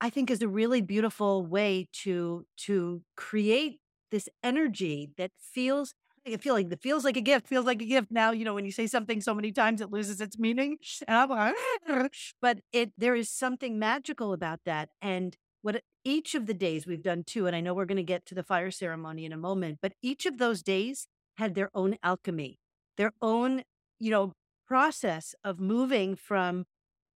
[0.01, 3.81] I think is a really beautiful way to to create
[4.11, 5.95] this energy that feels
[6.27, 8.11] I feel like feels like a gift, feels like a gift.
[8.11, 10.79] Now, you know, when you say something so many times, it loses its meaning.
[12.41, 14.91] But it there is something magical about that.
[15.01, 18.03] And what each of the days we've done too, and I know we're going to
[18.03, 21.71] get to the fire ceremony in a moment, but each of those days had their
[21.75, 22.59] own alchemy,
[22.97, 23.63] their own,
[23.99, 24.33] you know,
[24.67, 26.65] process of moving from,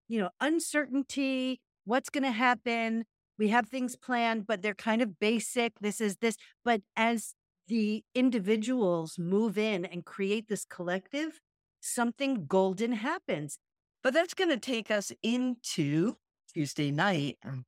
[0.09, 3.05] you know, uncertainty, what's going to happen.
[3.37, 5.81] We have things planned, but they're kind of basic.
[5.81, 6.37] This is this.
[6.65, 7.35] But as
[7.67, 11.41] the individuals move in and create this collective,
[11.81, 13.59] something golden happens.
[14.03, 16.17] But that's going to take us into
[16.55, 17.65] Tuesday night, um,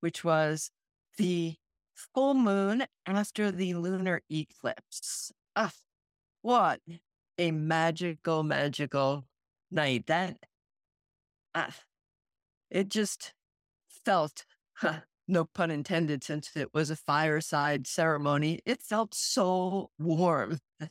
[0.00, 0.70] which was
[1.16, 1.56] the
[1.94, 5.32] full moon after the lunar eclipse.
[5.56, 5.72] Ah,
[6.42, 6.80] what
[7.38, 9.24] a magical, magical
[9.70, 10.06] night.
[10.06, 10.36] That,
[11.54, 11.74] ah,
[12.70, 13.34] it just
[14.04, 20.58] felt huh, no pun intended, since it was a fireside ceremony, it felt so warm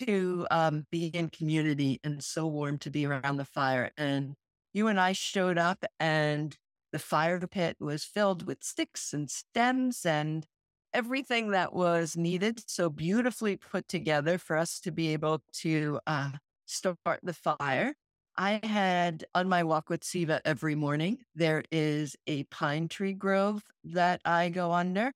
[0.00, 3.90] to um, be in community and so warm to be around the fire.
[3.96, 4.34] And
[4.72, 6.56] you and I showed up, and
[6.92, 10.46] the fire pit was filled with sticks and stems and
[10.92, 12.60] everything that was needed.
[12.68, 16.30] So beautifully put together for us to be able to uh,
[16.66, 17.94] start the fire.
[18.36, 23.62] I had on my walk with Siva every morning, there is a pine tree grove
[23.84, 25.12] that I go under.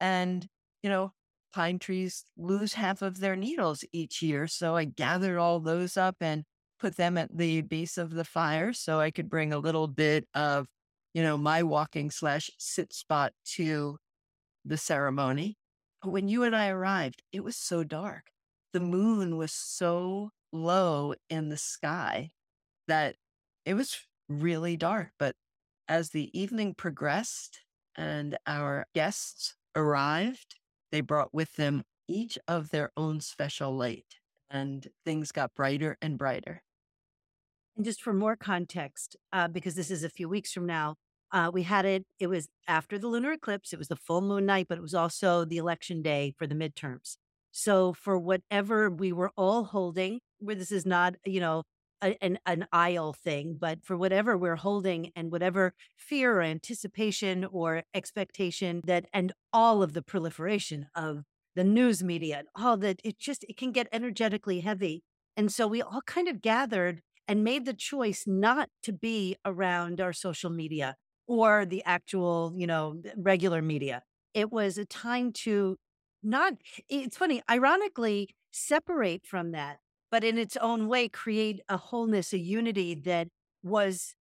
[0.00, 0.46] And,
[0.82, 1.12] you know,
[1.52, 4.46] pine trees lose half of their needles each year.
[4.46, 6.44] So I gathered all those up and
[6.78, 10.26] put them at the base of the fire so I could bring a little bit
[10.34, 10.68] of,
[11.14, 13.98] you know, my walking slash sit spot to
[14.64, 15.56] the ceremony.
[16.02, 18.30] But when you and I arrived, it was so dark.
[18.72, 22.30] The moon was so low in the sky
[22.88, 23.16] that
[23.64, 25.10] it was really dark.
[25.18, 25.36] But
[25.88, 27.60] as the evening progressed
[27.96, 30.56] and our guests arrived,
[30.90, 34.16] they brought with them each of their own special light,
[34.50, 36.62] and things got brighter and brighter.
[37.76, 40.96] And just for more context, uh, because this is a few weeks from now,
[41.30, 44.46] uh, we had it, it was after the lunar eclipse, it was the full moon
[44.46, 47.18] night, but it was also the election day for the midterms.
[47.50, 51.64] So, for whatever we were all holding, where this is not, you know,
[52.02, 57.44] a, an, an aisle thing, but for whatever we're holding and whatever fear or anticipation
[57.44, 63.00] or expectation that, and all of the proliferation of the news media and all that,
[63.04, 65.02] it just, it can get energetically heavy.
[65.36, 70.00] And so we all kind of gathered and made the choice not to be around
[70.00, 74.02] our social media or the actual, you know, regular media.
[74.34, 75.76] It was a time to
[76.22, 76.54] not,
[76.88, 79.78] it's funny, ironically, separate from that
[80.10, 83.28] but in its own way, create a wholeness, a unity that
[83.62, 84.14] was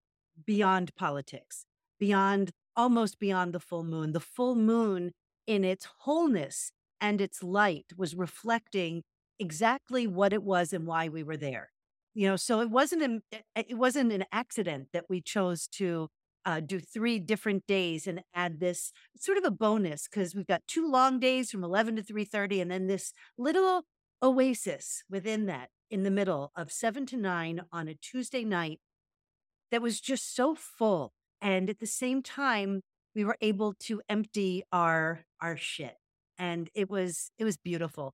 [0.45, 1.65] beyond politics,
[1.99, 4.11] beyond almost beyond the full moon.
[4.11, 5.11] The full moon,
[5.47, 6.71] in its wholeness
[7.01, 9.03] and its light, was reflecting
[9.39, 11.69] exactly what it was and why we were there.
[12.13, 13.21] You know, so it wasn't an,
[13.55, 16.09] it wasn't an accident that we chose to
[16.45, 20.61] uh, do three different days and add this sort of a bonus because we've got
[20.67, 23.83] two long days from 11 to 3.30 and then this little
[24.23, 28.79] oasis within that in the middle of seven to nine on a Tuesday night
[29.71, 31.13] that was just so full.
[31.41, 32.81] And at the same time,
[33.15, 35.95] we were able to empty our our shit.
[36.37, 38.13] And it was it was beautiful.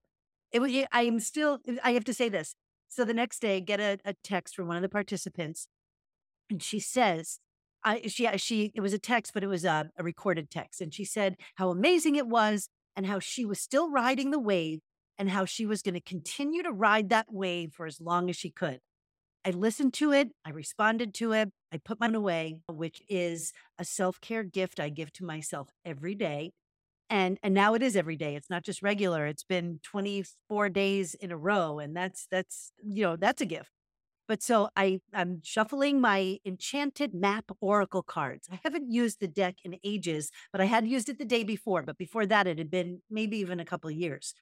[0.52, 2.56] It was I am still I have to say this.
[2.90, 5.68] So the next day, get a, a text from one of the participants,
[6.50, 7.40] and she says,
[7.84, 10.80] I she uh, she it was a text, but it was a, a recorded text.
[10.80, 14.80] And she said how amazing it was and how she was still riding the wave
[15.18, 18.36] and how she was going to continue to ride that wave for as long as
[18.36, 18.80] she could.
[19.46, 20.30] I listened to it.
[20.46, 21.50] I responded to it.
[21.72, 26.16] I put mine away, which is a self care gift I give to myself every
[26.16, 26.52] day.
[27.10, 28.36] And, and now it is every day.
[28.36, 29.28] It's not just regular.
[29.28, 31.80] It's been 24 days in a row.
[31.80, 33.70] And that's, that's, you know, that's a gift.
[34.28, 38.48] But so I, I'm shuffling my enchanted map oracle cards.
[38.52, 41.84] I haven't used the deck in ages, but I had used it the day before.
[41.84, 44.34] But before that, it had been maybe even a couple of years.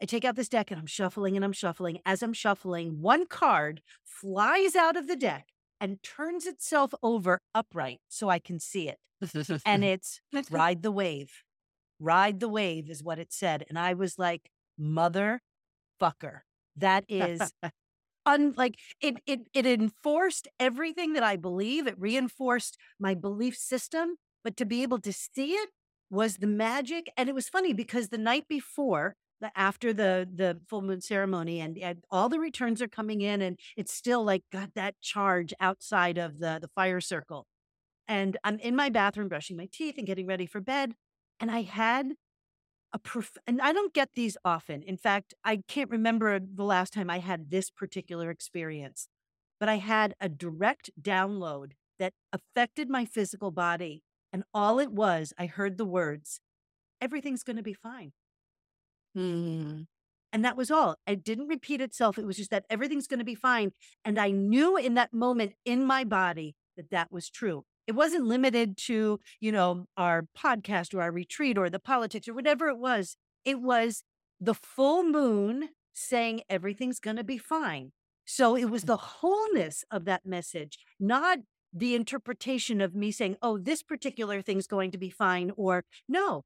[0.00, 2.00] I take out this deck and I'm shuffling and I'm shuffling.
[2.04, 5.48] As I'm shuffling, one card flies out of the deck
[5.80, 8.98] and turns itself over upright so I can see it.
[9.64, 10.20] and it's
[10.50, 11.30] ride the wave.
[11.98, 13.64] Ride the wave is what it said.
[13.68, 15.40] And I was like, motherfucker.
[16.76, 17.40] That is
[18.26, 21.86] un like it it it enforced everything that I believe.
[21.86, 24.16] It reinforced my belief system.
[24.44, 25.70] But to be able to see it
[26.10, 27.10] was the magic.
[27.16, 29.16] And it was funny because the night before,
[29.54, 33.58] after the the full moon ceremony, and, and all the returns are coming in, and
[33.76, 37.46] it's still like got that charge outside of the the fire circle.
[38.08, 40.94] And I'm in my bathroom brushing my teeth and getting ready for bed.
[41.40, 42.14] And I had
[42.92, 44.82] a prof- and I don't get these often.
[44.82, 49.08] In fact, I can't remember the last time I had this particular experience,
[49.58, 54.02] but I had a direct download that affected my physical body.
[54.32, 56.40] And all it was, I heard the words,
[57.00, 58.12] everything's going to be fine.
[59.16, 59.86] Mm.
[60.32, 60.96] And that was all.
[61.06, 62.18] It didn't repeat itself.
[62.18, 63.72] It was just that everything's going to be fine.
[64.04, 67.64] And I knew in that moment in my body that that was true.
[67.86, 72.34] It wasn't limited to, you know, our podcast or our retreat or the politics or
[72.34, 73.16] whatever it was.
[73.44, 74.02] It was
[74.40, 77.92] the full moon saying everything's going to be fine.
[78.26, 81.38] So it was the wholeness of that message, not
[81.72, 86.44] the interpretation of me saying, oh, this particular thing's going to be fine, or no,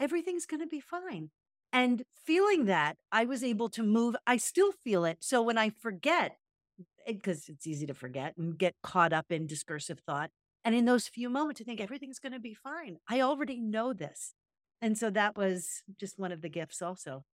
[0.00, 1.30] everything's going to be fine.
[1.72, 4.16] And feeling that, I was able to move.
[4.26, 5.18] I still feel it.
[5.20, 6.36] So when I forget,
[7.06, 10.30] eh, because it's easy to forget and get caught up in discursive thought,
[10.64, 12.98] and in those few moments, I think everything's going to be fine.
[13.08, 14.34] I already know this.
[14.82, 17.24] And so that was just one of the gifts, also.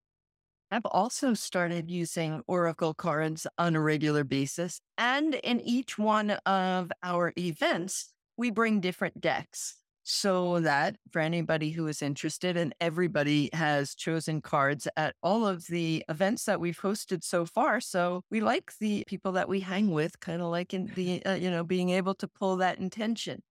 [0.71, 4.81] I've also started using Oracle cards on a regular basis.
[4.99, 9.77] And in each one of our events, we bring different decks
[10.09, 15.67] so that for anybody who is interested, and everybody has chosen cards at all of
[15.67, 17.81] the events that we've hosted so far.
[17.81, 21.35] So we like the people that we hang with, kind of like in the, uh,
[21.35, 23.43] you know, being able to pull that intention.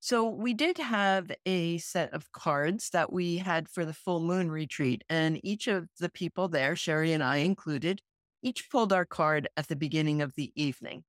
[0.00, 4.50] So we did have a set of cards that we had for the full moon
[4.50, 8.00] retreat, and each of the people there, Sherry and I included,
[8.42, 11.04] each pulled our card at the beginning of the evening.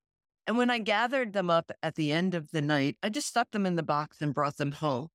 [0.45, 3.51] And when I gathered them up at the end of the night, I just stuck
[3.51, 5.09] them in the box and brought them home.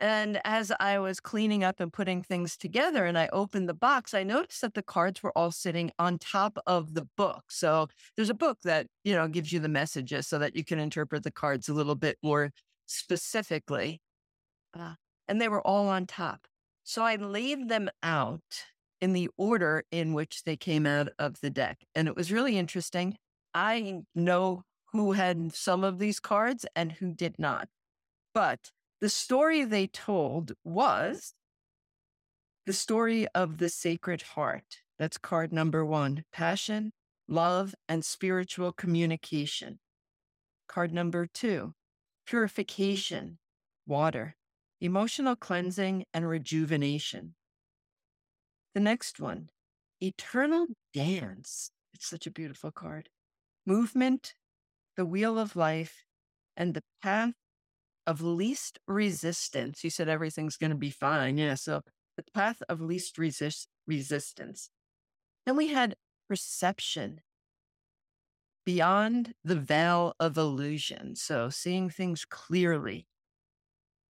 [0.00, 4.14] And as I was cleaning up and putting things together and I opened the box,
[4.14, 7.44] I noticed that the cards were all sitting on top of the book.
[7.50, 10.78] So there's a book that, you know, gives you the messages so that you can
[10.78, 12.50] interpret the cards a little bit more
[12.86, 14.00] specifically.
[14.72, 14.94] Uh,
[15.28, 16.46] and they were all on top.
[16.82, 18.64] So I laid them out
[19.02, 21.84] in the order in which they came out of the deck.
[21.94, 23.18] And it was really interesting.
[23.54, 27.68] I know who had some of these cards and who did not.
[28.34, 28.70] But
[29.00, 31.34] the story they told was
[32.66, 34.82] the story of the Sacred Heart.
[34.98, 36.92] That's card number one passion,
[37.26, 39.78] love, and spiritual communication.
[40.68, 41.74] Card number two
[42.26, 43.38] purification,
[43.86, 44.36] water,
[44.80, 47.34] emotional cleansing, and rejuvenation.
[48.74, 49.48] The next one,
[50.00, 51.72] eternal dance.
[51.92, 53.08] It's such a beautiful card
[53.66, 54.34] movement,
[54.96, 56.04] the wheel of life,
[56.56, 57.34] and the path
[58.06, 59.84] of least resistance.
[59.84, 61.38] You said everything's going to be fine.
[61.38, 61.54] Yeah.
[61.54, 61.82] So
[62.16, 64.70] the path of least resist, resistance.
[65.46, 65.96] Then we had
[66.28, 67.20] perception
[68.66, 71.16] beyond the veil of illusion.
[71.16, 73.06] So seeing things clearly.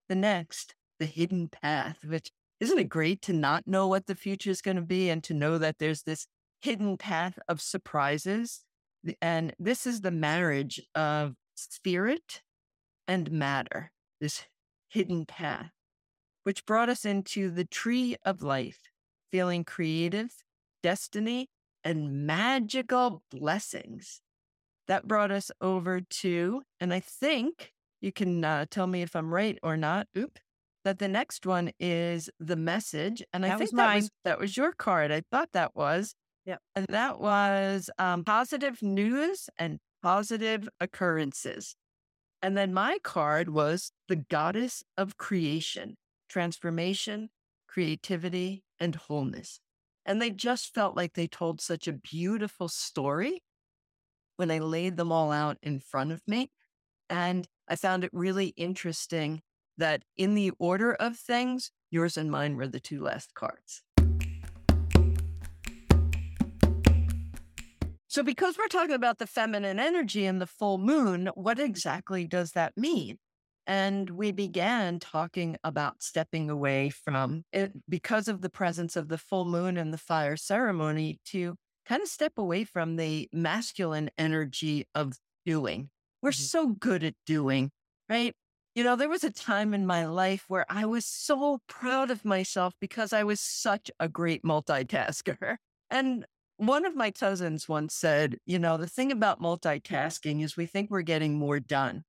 [0.07, 4.49] The next, the hidden path, which isn't it great to not know what the future
[4.49, 6.25] is going to be and to know that there's this
[6.61, 8.65] hidden path of surprises
[9.21, 12.41] and this is the marriage of spirit
[13.07, 14.45] and matter, this
[14.89, 15.71] hidden path,
[16.43, 18.79] which brought us into the tree of life,
[19.31, 20.31] feeling creative,
[20.83, 21.47] destiny,
[21.83, 24.21] and magical blessings.
[24.87, 29.31] That brought us over to, and I think you can uh, tell me if I'm
[29.33, 30.07] right or not.
[30.17, 30.39] Oop.
[30.85, 34.39] That the next one is the message, and I That think was that was that
[34.39, 35.11] was your card.
[35.11, 36.15] I thought that was.
[36.45, 36.61] Yep.
[36.75, 41.75] And that was um, positive news and positive occurrences.
[42.41, 45.97] And then my card was the goddess of creation,
[46.29, 47.29] transformation,
[47.67, 49.59] creativity, and wholeness.
[50.05, 53.43] And they just felt like they told such a beautiful story
[54.37, 56.49] when I laid them all out in front of me.
[57.09, 59.41] And I found it really interesting
[59.77, 63.83] that in the order of things, yours and mine were the two last cards.
[68.19, 72.51] So because we're talking about the feminine energy and the full moon, what exactly does
[72.51, 73.15] that mean?
[73.65, 79.17] And we began talking about stepping away from it because of the presence of the
[79.17, 81.55] full moon and the fire ceremony to
[81.85, 85.13] kind of step away from the masculine energy of
[85.45, 85.89] doing.
[86.21, 86.43] We're mm-hmm.
[86.43, 87.71] so good at doing,
[88.09, 88.33] right?
[88.75, 92.25] You know, there was a time in my life where I was so proud of
[92.25, 95.55] myself because I was such a great multitasker.
[95.89, 96.25] And
[96.59, 100.91] one of my cousins once said, you know, the thing about multitasking is we think
[100.91, 102.03] we're getting more done.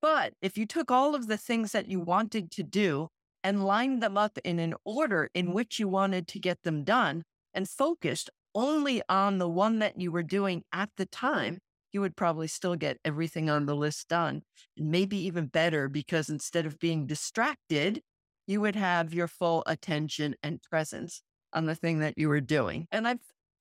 [0.00, 3.08] But if you took all of the things that you wanted to do
[3.44, 7.24] and lined them up in an order in which you wanted to get them done
[7.52, 11.58] and focused only on the one that you were doing at the time,
[11.92, 14.42] you would probably still get everything on the list done.
[14.78, 18.00] And maybe even better because instead of being distracted,
[18.46, 21.22] you would have your full attention and presence
[21.52, 22.86] on the thing that you were doing.
[22.90, 23.20] And I've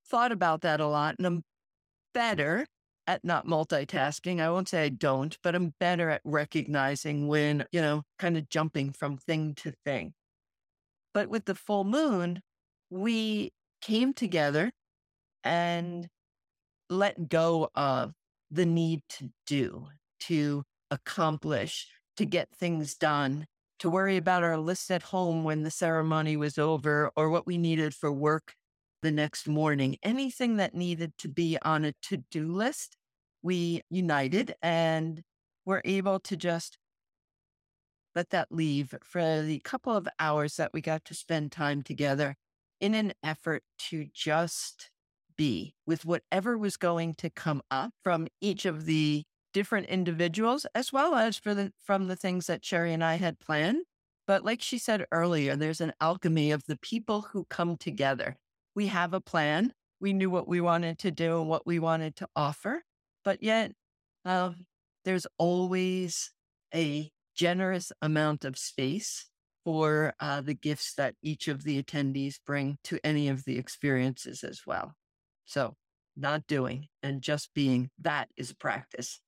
[0.10, 1.44] thought about that a lot and I'm
[2.14, 2.66] better
[3.08, 4.40] at not multitasking.
[4.40, 8.50] I won't say I don't, but I'm better at recognizing when, you know, kind of
[8.50, 10.14] jumping from thing to thing.
[11.14, 12.42] But with the full moon,
[12.92, 13.52] we
[13.82, 14.72] came together
[15.44, 16.08] and
[16.90, 18.14] let go of
[18.52, 19.88] the need to do,
[20.22, 21.88] to accomplish,
[22.18, 23.46] to get things done,
[23.80, 27.58] to worry about our list at home when the ceremony was over or what we
[27.58, 28.54] needed for work
[29.02, 29.98] the next morning.
[30.04, 32.98] Anything that needed to be on a to do list,
[33.42, 35.22] we united and
[35.66, 36.78] were able to just
[38.16, 42.36] let that leave for the couple of hours that we got to spend time together
[42.82, 44.90] in an effort to just
[45.38, 49.24] be with whatever was going to come up from each of the
[49.54, 53.40] different individuals, as well as for the, from the things that Sherry and I had
[53.40, 53.84] planned.
[54.28, 58.36] But like she said earlier, there's an alchemy of the people who come together.
[58.80, 59.74] We have a plan.
[60.00, 62.82] We knew what we wanted to do and what we wanted to offer.
[63.26, 63.74] But yet,
[64.24, 64.68] um,
[65.04, 66.32] there's always
[66.74, 69.26] a generous amount of space
[69.66, 74.46] for uh, the gifts that each of the attendees bring to any of the experiences
[74.46, 74.94] as well.
[75.44, 75.76] So,
[76.16, 79.20] not doing and just being, that is a practice.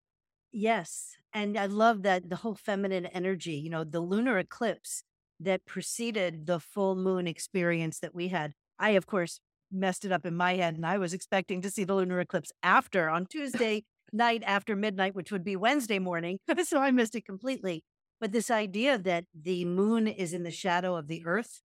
[0.54, 1.18] Yes.
[1.34, 5.04] And I love that the whole feminine energy, you know, the lunar eclipse
[5.42, 8.54] that preceded the full moon experience that we had.
[8.82, 9.40] I, of course,
[9.72, 12.52] messed it up in my head and I was expecting to see the lunar eclipse
[12.62, 16.40] after on Tuesday night after midnight, which would be Wednesday morning.
[16.66, 17.84] so I missed it completely.
[18.20, 21.62] But this idea that the moon is in the shadow of the earth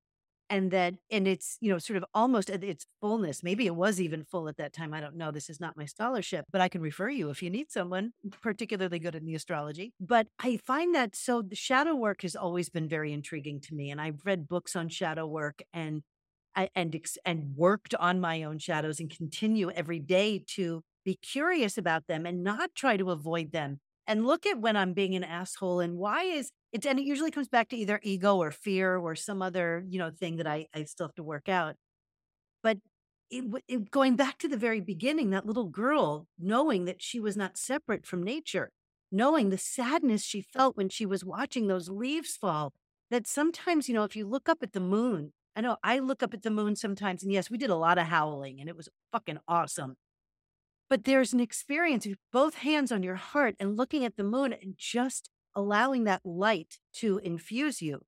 [0.50, 4.00] and that and it's you know sort of almost at its fullness maybe it was
[4.00, 6.70] even full at that time i don't know this is not my scholarship but i
[6.70, 8.12] can refer you if you need someone
[8.42, 12.70] particularly good in the astrology but i find that so the shadow work has always
[12.70, 16.04] been very intriguing to me and i've read books on shadow work and
[16.56, 16.96] and
[17.26, 22.26] and worked on my own shadows and continue every day to be curious about them
[22.26, 25.98] and not try to avoid them and look at when i'm being an asshole and
[25.98, 29.42] why is it and it usually comes back to either ego or fear or some
[29.42, 31.76] other you know thing that I I still have to work out.
[32.64, 32.80] But
[33.32, 37.38] it, it, going back to the very beginning, that little girl knowing that she was
[37.38, 38.72] not separate from nature,
[39.12, 42.74] knowing the sadness she felt when she was watching those leaves fall.
[43.12, 46.22] That sometimes, you know, if you look up at the moon, I know I look
[46.22, 48.76] up at the moon sometimes, and yes, we did a lot of howling, and it
[48.76, 49.96] was fucking awesome.
[50.90, 54.54] But there's an experience with both hands on your heart and looking at the moon
[54.54, 58.02] and just allowing that light to infuse you.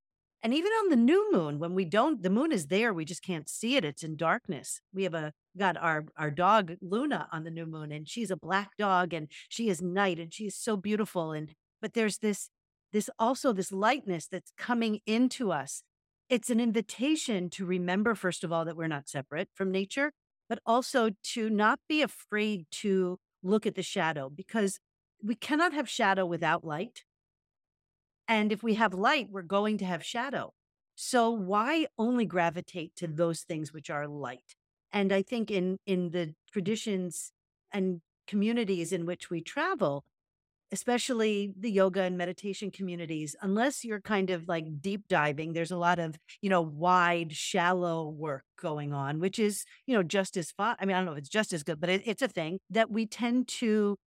[0.44, 3.24] And even on the new moon, when we don't, the moon is there, we just
[3.24, 3.84] can't see it.
[3.84, 4.82] It's in darkness.
[4.94, 8.38] We have a got our our dog Luna on the new moon, and she's a
[8.38, 11.32] black dog, and she is night, and she is so beautiful.
[11.32, 12.50] And but there's this
[12.94, 15.82] this also this lightness that's coming into us.
[16.30, 20.12] It's an invitation to remember, first of all, that we're not separate from nature,
[20.50, 24.80] but also to not be afraid to look at the shadow because
[25.24, 27.04] we cannot have shadow without light.
[28.28, 30.54] And if we have light, we're going to have shadow.
[30.96, 34.56] So why only gravitate to those things which are light?
[34.92, 37.32] And I think in in the traditions
[37.72, 40.04] and communities in which we travel,
[40.72, 45.78] especially the yoga and meditation communities, unless you're kind of like deep diving, there's a
[45.78, 50.52] lot of, you know, wide, shallow work going on, which is, you know, just as
[50.52, 50.76] fun.
[50.80, 52.60] I mean, I don't know if it's just as good, but it, it's a thing
[52.70, 53.98] that we tend to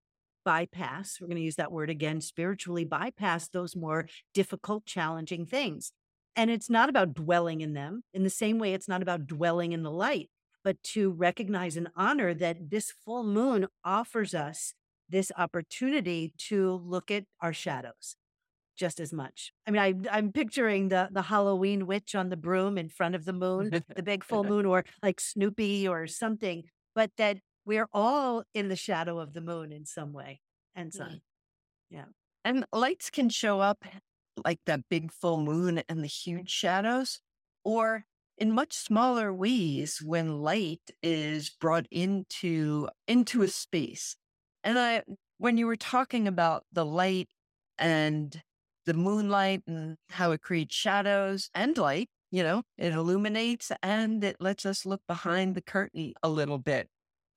[0.44, 5.92] bypass, we're going to use that word again, spiritually bypass those more difficult, challenging things.
[6.36, 9.72] And it's not about dwelling in them in the same way it's not about dwelling
[9.72, 10.30] in the light,
[10.64, 14.74] but to recognize and honor that this full moon offers us
[15.11, 18.16] this opportunity to look at our shadows
[18.76, 19.52] just as much.
[19.66, 23.24] I mean, I, I'm picturing the the Halloween witch on the broom in front of
[23.26, 26.64] the moon, the big full moon, or like Snoopy or something.
[26.94, 30.40] But that we're all in the shadow of the moon in some way
[30.74, 31.11] and sun.
[31.11, 31.20] Mm.
[31.90, 32.04] Yeah.
[32.44, 33.84] And lights can show up
[34.44, 37.20] like that big full moon and the huge shadows,
[37.64, 38.04] or
[38.38, 44.16] in much smaller ways when light is brought into into a space.
[44.64, 45.02] And I
[45.38, 47.28] when you were talking about the light
[47.78, 48.42] and
[48.86, 54.36] the moonlight and how it creates shadows and light, you know, it illuminates and it
[54.40, 56.88] lets us look behind the curtain a little bit.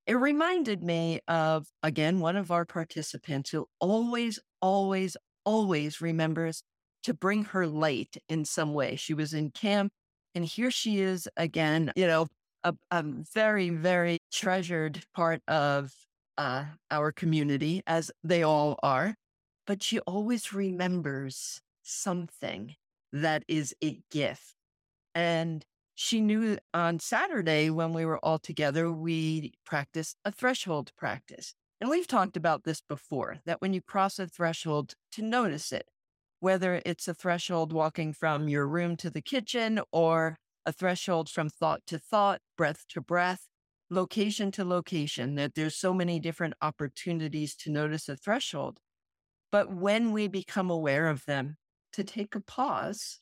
[0.06, 6.62] It reminded me of, again, one of our participants who always, always, always remembers
[7.04, 8.96] to bring her light in some way.
[8.96, 9.92] She was in camp
[10.34, 12.26] and here she is again, you know,
[12.64, 15.92] a, a very, very treasured part of
[16.36, 19.16] uh, our community, as they all are.
[19.66, 22.74] But she always remembers something
[23.12, 24.54] that is a gift.
[25.14, 25.64] And
[25.94, 31.54] she knew on Saturday when we were all together, we practiced a threshold practice.
[31.80, 35.88] And we've talked about this before that when you cross a threshold, to notice it,
[36.40, 41.48] whether it's a threshold walking from your room to the kitchen or a threshold from
[41.48, 43.48] thought to thought, breath to breath,
[43.90, 48.78] location to location, that there's so many different opportunities to notice a threshold.
[49.52, 51.56] But when we become aware of them,
[51.92, 53.20] to take a pause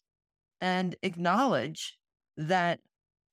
[0.60, 1.98] and acknowledge
[2.36, 2.80] that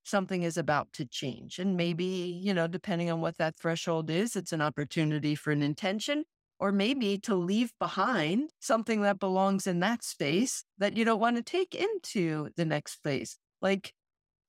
[0.04, 1.60] something is about to change.
[1.60, 5.62] And maybe, you know, depending on what that threshold is, it's an opportunity for an
[5.62, 6.26] intention
[6.60, 11.38] or maybe to leave behind something that belongs in that space that you don't want
[11.38, 13.38] to take into the next place.
[13.62, 13.94] Like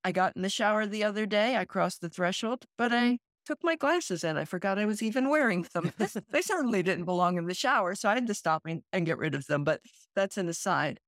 [0.05, 3.63] I got in the shower the other day, I crossed the threshold, but I took
[3.63, 5.93] my glasses and I forgot I was even wearing them.
[6.31, 9.19] they certainly didn't belong in the shower, so I had to stop and, and get
[9.19, 9.81] rid of them, but
[10.15, 11.01] that's an aside.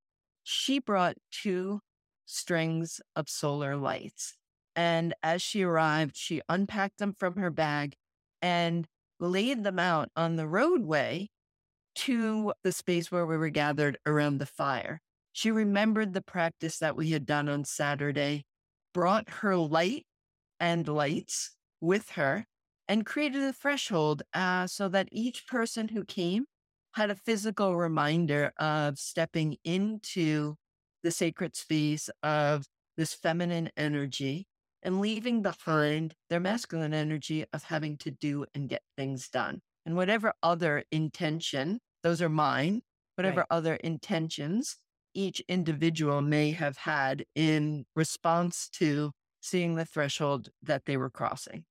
[0.42, 1.80] She brought two
[2.26, 4.36] strings of solar lights.
[4.74, 7.94] And as she arrived, she unpacked them from her bag
[8.40, 8.86] and
[9.20, 11.28] laid them out on the roadway
[11.94, 15.00] to the space where we were gathered around the fire.
[15.32, 18.44] She remembered the practice that we had done on Saturday,
[18.94, 20.06] brought her light
[20.60, 22.46] and lights with her,
[22.88, 26.44] and created a threshold uh, so that each person who came
[26.94, 30.54] had a physical reminder of stepping into
[31.02, 32.66] the sacred space of
[32.96, 34.46] this feminine energy
[34.82, 39.60] and leaving behind their masculine energy of having to do and get things done.
[39.86, 42.82] And whatever other intention, those are mine,
[43.16, 43.56] whatever right.
[43.56, 44.76] other intentions
[45.14, 51.64] each individual may have had in response to seeing the threshold that they were crossing.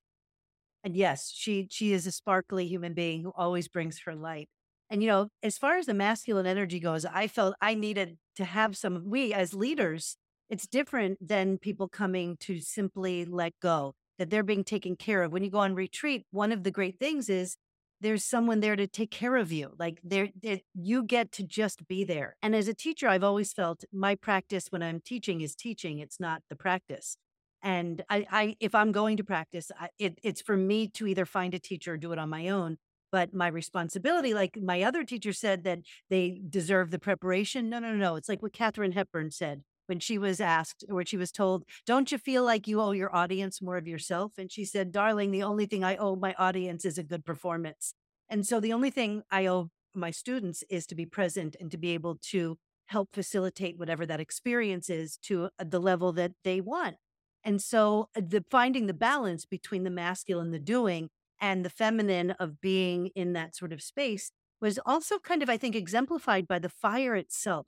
[0.83, 4.49] And yes, she she is a sparkly human being who always brings her light.
[4.89, 8.45] And you know, as far as the masculine energy goes, I felt I needed to
[8.45, 10.17] have some we as leaders
[10.49, 15.31] it's different than people coming to simply let go, that they're being taken care of.
[15.31, 17.55] When you go on retreat, one of the great things is
[18.01, 19.73] there's someone there to take care of you.
[19.77, 20.29] Like there,
[20.73, 22.35] you get to just be there.
[22.41, 25.99] And as a teacher, I've always felt my practice when I'm teaching is teaching.
[25.99, 27.17] It's not the practice.
[27.63, 31.25] And I, I if I'm going to practice, I, it, it's for me to either
[31.25, 32.77] find a teacher or do it on my own.
[33.11, 35.79] But my responsibility, like my other teacher said, that
[36.09, 37.69] they deserve the preparation.
[37.69, 38.15] No, no, no.
[38.15, 42.13] It's like what Katharine Hepburn said when she was asked or she was told, Don't
[42.13, 44.31] you feel like you owe your audience more of yourself?
[44.37, 47.93] And she said, Darling, the only thing I owe my audience is a good performance.
[48.29, 51.77] And so the only thing I owe my students is to be present and to
[51.77, 56.61] be able to help facilitate whatever that experience is to uh, the level that they
[56.61, 56.95] want.
[57.43, 61.09] And so uh, the finding the balance between the masculine, the doing,
[61.41, 64.31] and the feminine of being in that sort of space
[64.61, 67.65] was also kind of, I think, exemplified by the fire itself.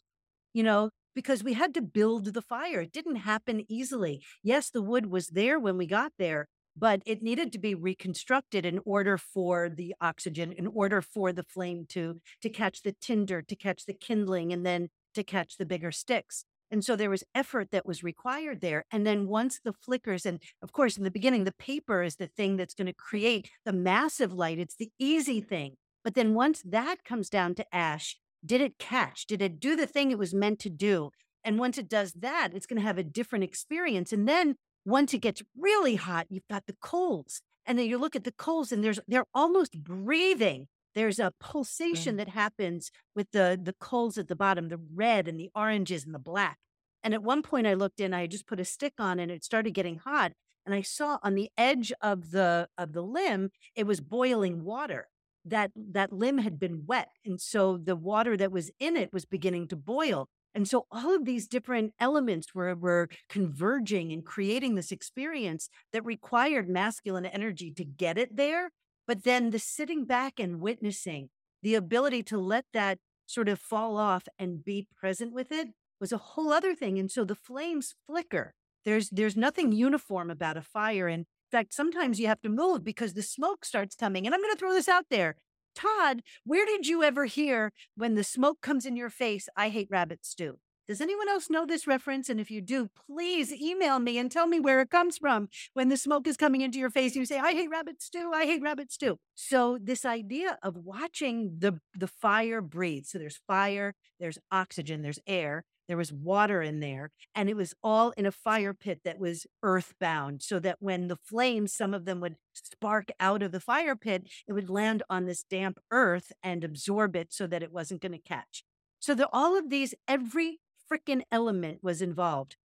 [0.54, 2.82] You know, because we had to build the fire.
[2.82, 4.24] It didn't happen easily.
[4.42, 8.66] Yes, the wood was there when we got there, but it needed to be reconstructed
[8.66, 13.42] in order for the oxygen, in order for the flame to to catch the tinder,
[13.42, 16.46] to catch the kindling, and then to catch the bigger sticks.
[16.72, 18.86] And so there was effort that was required there.
[18.90, 22.26] And then once the flickers, and of course, in the beginning, the paper is the
[22.26, 24.58] thing that's going to create the massive light.
[24.58, 25.76] It's the easy thing.
[26.04, 29.26] But then once that comes down to ash, did it catch?
[29.26, 31.12] Did it do the thing it was meant to do?
[31.44, 34.14] And once it does that, it's going to have a different experience.
[34.14, 37.42] And then once it gets really hot, you've got the coals.
[37.66, 40.68] And then you look at the coals and there's they're almost breathing.
[40.96, 42.18] There's a pulsation mm.
[42.18, 46.14] that happens with the the coals at the bottom, the red and the oranges and
[46.14, 46.58] the black.
[47.04, 49.44] And at one point I looked in, I just put a stick on and it
[49.44, 50.34] started getting hot.
[50.66, 55.08] And I saw on the edge of the of the limb, it was boiling water
[55.46, 59.26] that that limb had been wet and so the water that was in it was
[59.26, 64.76] beginning to boil And so all of these different elements were, were converging and creating
[64.76, 68.70] this experience that required masculine energy to get it there.
[69.08, 71.30] But then the sitting back and witnessing,
[71.62, 75.70] the ability to let that sort of fall off and be present with it
[76.00, 77.00] was a whole other thing.
[77.00, 78.54] And so the flames flicker.
[78.86, 81.08] There's there's nothing uniform about a fire.
[81.08, 84.26] And fact, sometimes you have to move because the smoke starts coming.
[84.26, 85.36] And I'm going to throw this out there.
[85.76, 89.88] Todd, where did you ever hear when the smoke comes in your face, I hate
[89.90, 90.60] rabbit stew?
[90.88, 92.28] Does anyone else know this reference?
[92.28, 95.88] And if you do, please email me and tell me where it comes from when
[95.88, 98.62] the smoke is coming into your face you say, I hate rabbit stew, I hate
[98.62, 99.18] rabbit stew.
[99.34, 103.06] So this idea of watching the, the fire breathe.
[103.06, 107.74] So there's fire, there's oxygen, there's air, there was water in there, and it was
[107.84, 112.06] all in a fire pit that was earthbound, so that when the flames, some of
[112.06, 116.32] them would spark out of the fire pit, it would land on this damp earth
[116.42, 118.64] and absorb it so that it wasn't going to catch.
[119.00, 120.60] So that all of these, every
[120.92, 122.56] freaking element was involved.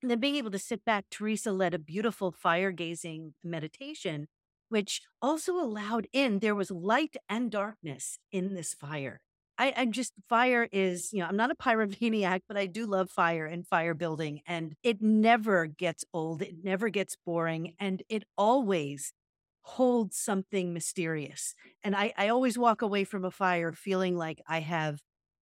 [0.00, 4.28] And then being able to sit back, Theresa led a beautiful fire gazing meditation,
[4.68, 9.20] which also allowed in there was light and darkness in this fire.
[9.58, 13.44] I, just fire is, you know, I'm not a pyromaniac, but I do love fire
[13.44, 14.40] and fire building.
[14.46, 16.42] And it never gets old.
[16.42, 17.74] It never gets boring.
[17.80, 19.12] And it always
[19.62, 21.54] holds something mysterious.
[21.82, 25.00] And I, I always walk away from a fire feeling like I have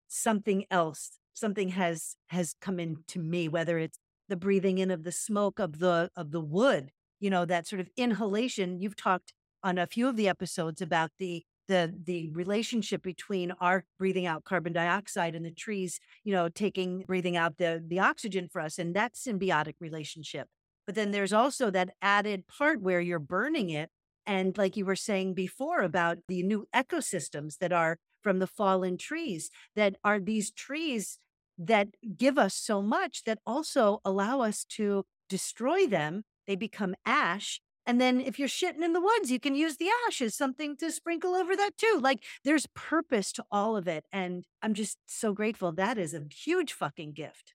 [0.07, 1.18] something else.
[1.34, 3.99] Something has has come into me, whether it's
[4.30, 7.82] the breathing in of the smoke of the of the wood, you know, that sort
[7.82, 8.80] of inhalation.
[8.80, 13.86] You've talked on a few of the episodes about the the the relationship between our
[13.97, 18.47] breathing out carbon dioxide and the trees you know taking breathing out the the oxygen
[18.51, 20.47] for us and that symbiotic relationship.
[20.86, 23.89] But then there's also that added part where you're burning it
[24.26, 28.97] and like you were saying before about the new ecosystems that are from the fallen
[28.97, 31.20] trees that are these trees
[31.57, 36.24] that give us so much that also allow us to destroy them.
[36.47, 39.89] They become ash and then if you're shitting in the woods, you can use the
[40.07, 41.99] ash as something to sprinkle over that too.
[42.01, 44.05] Like there's purpose to all of it.
[44.11, 45.71] And I'm just so grateful.
[45.71, 47.53] That is a huge fucking gift.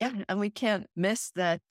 [0.00, 0.12] Yeah.
[0.28, 1.62] And we can't miss that,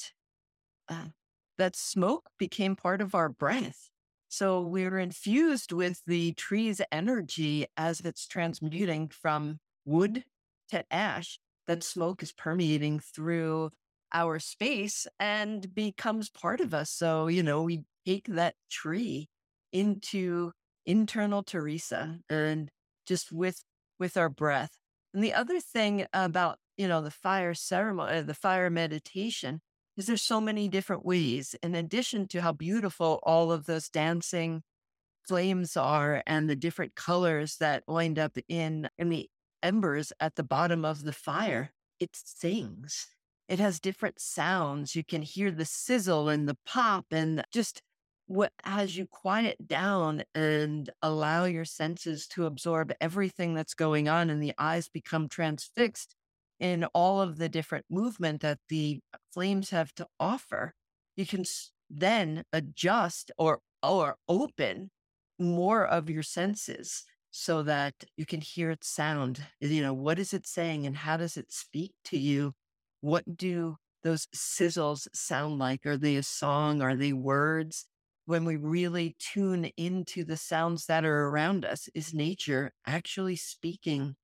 [0.89, 1.09] uh,
[1.57, 3.89] that smoke became part of our breath.
[4.27, 10.25] So we are infused with the tree's energy as it's transmuting from wood
[10.69, 11.39] to ash.
[11.67, 13.71] That smoke is permeating through
[14.13, 16.89] our space and becomes part of us.
[16.91, 19.29] So, you know, we take that tree
[19.71, 20.51] into
[20.85, 22.69] internal Theresa and
[23.07, 23.63] just with
[23.99, 24.77] with our breath.
[25.13, 29.61] And the other thing about, you know, the fire ceremony, the fire meditation
[29.97, 34.61] is there's so many different ways in addition to how beautiful all of those dancing
[35.27, 39.29] flames are and the different colors that wind up in in the
[39.63, 41.71] embers at the bottom of the fire.
[41.99, 43.07] It sings
[43.47, 44.95] it has different sounds.
[44.95, 47.81] You can hear the sizzle and the pop and just
[48.27, 54.29] what as you quiet down and allow your senses to absorb everything that's going on
[54.29, 56.15] and the eyes become transfixed
[56.59, 58.99] in all of the different movement that the
[59.31, 60.73] flames have to offer
[61.15, 61.43] you can
[61.89, 64.89] then adjust or or open
[65.37, 70.33] more of your senses so that you can hear its sound you know what is
[70.33, 72.53] it saying and how does it speak to you
[73.05, 75.85] what do those sizzles sound like?
[75.85, 76.81] Are they a song?
[76.81, 77.85] Are they words?
[78.25, 84.15] When we really tune into the sounds that are around us, is nature actually speaking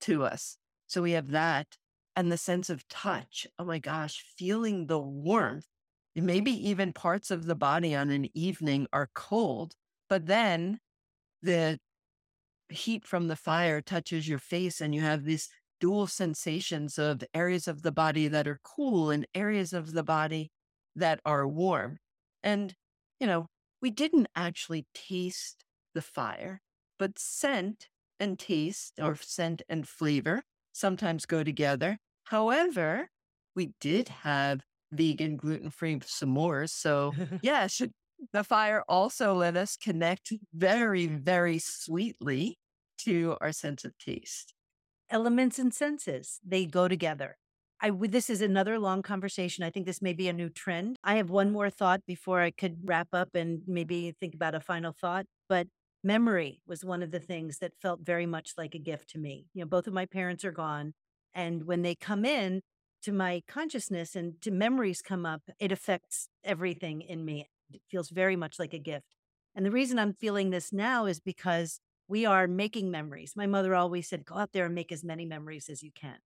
[0.00, 0.56] to us?
[0.86, 1.76] So we have that
[2.16, 3.46] and the sense of touch.
[3.58, 5.66] Oh my gosh, feeling the warmth.
[6.14, 9.74] Maybe even parts of the body on an evening are cold,
[10.08, 10.80] but then
[11.42, 11.78] the
[12.70, 15.50] heat from the fire touches your face and you have this
[15.80, 20.50] dual sensations of areas of the body that are cool and areas of the body
[20.94, 21.98] that are warm.
[22.42, 22.74] And,
[23.20, 23.46] you know,
[23.82, 25.64] we didn't actually taste
[25.94, 26.62] the fire,
[26.98, 31.98] but scent and taste or scent and flavor sometimes go together.
[32.24, 33.08] However,
[33.54, 34.62] we did have
[34.92, 36.70] vegan gluten free s'mores.
[36.70, 37.12] So,
[37.42, 37.82] yes,
[38.32, 42.58] the fire also let us connect very, very sweetly
[42.98, 44.55] to our sense of taste
[45.10, 47.36] elements and senses they go together
[47.80, 49.62] I this is another long conversation.
[49.62, 50.96] I think this may be a new trend.
[51.04, 54.60] I have one more thought before I could wrap up and maybe think about a
[54.60, 55.26] final thought.
[55.48, 55.68] But
[56.02, 59.46] memory was one of the things that felt very much like a gift to me.
[59.52, 60.94] You know, both of my parents are gone,
[61.34, 62.62] and when they come in
[63.02, 67.50] to my consciousness and to memories come up, it affects everything in me.
[67.72, 69.14] It feels very much like a gift.
[69.54, 73.32] And the reason I'm feeling this now is because we are making memories.
[73.36, 76.16] My mother always said, go out there and make as many memories as you can.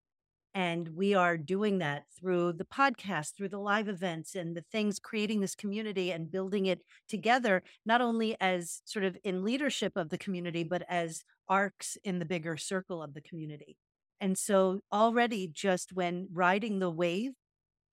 [0.52, 4.98] And we are doing that through the podcast, through the live events and the things,
[4.98, 10.08] creating this community and building it together, not only as sort of in leadership of
[10.08, 13.76] the community, but as arcs in the bigger circle of the community.
[14.20, 17.32] And so already just when riding the wave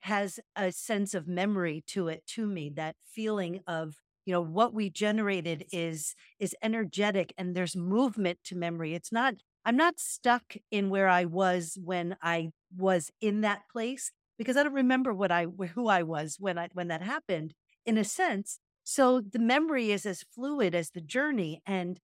[0.01, 3.97] has a sense of memory to it, to me, that feeling of
[4.28, 9.36] you know what we generated is is energetic and there's movement to memory it's not
[9.67, 14.63] I'm not stuck in where I was when I was in that place because I
[14.63, 17.53] don't remember what I who I was when I when that happened
[17.86, 18.59] in a sense.
[18.86, 21.99] So the memory is as fluid as the journey and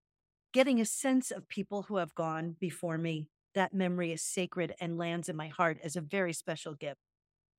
[0.54, 3.30] getting a sense of people who have gone before me.
[3.56, 7.00] That memory is sacred and lands in my heart as a very special gift.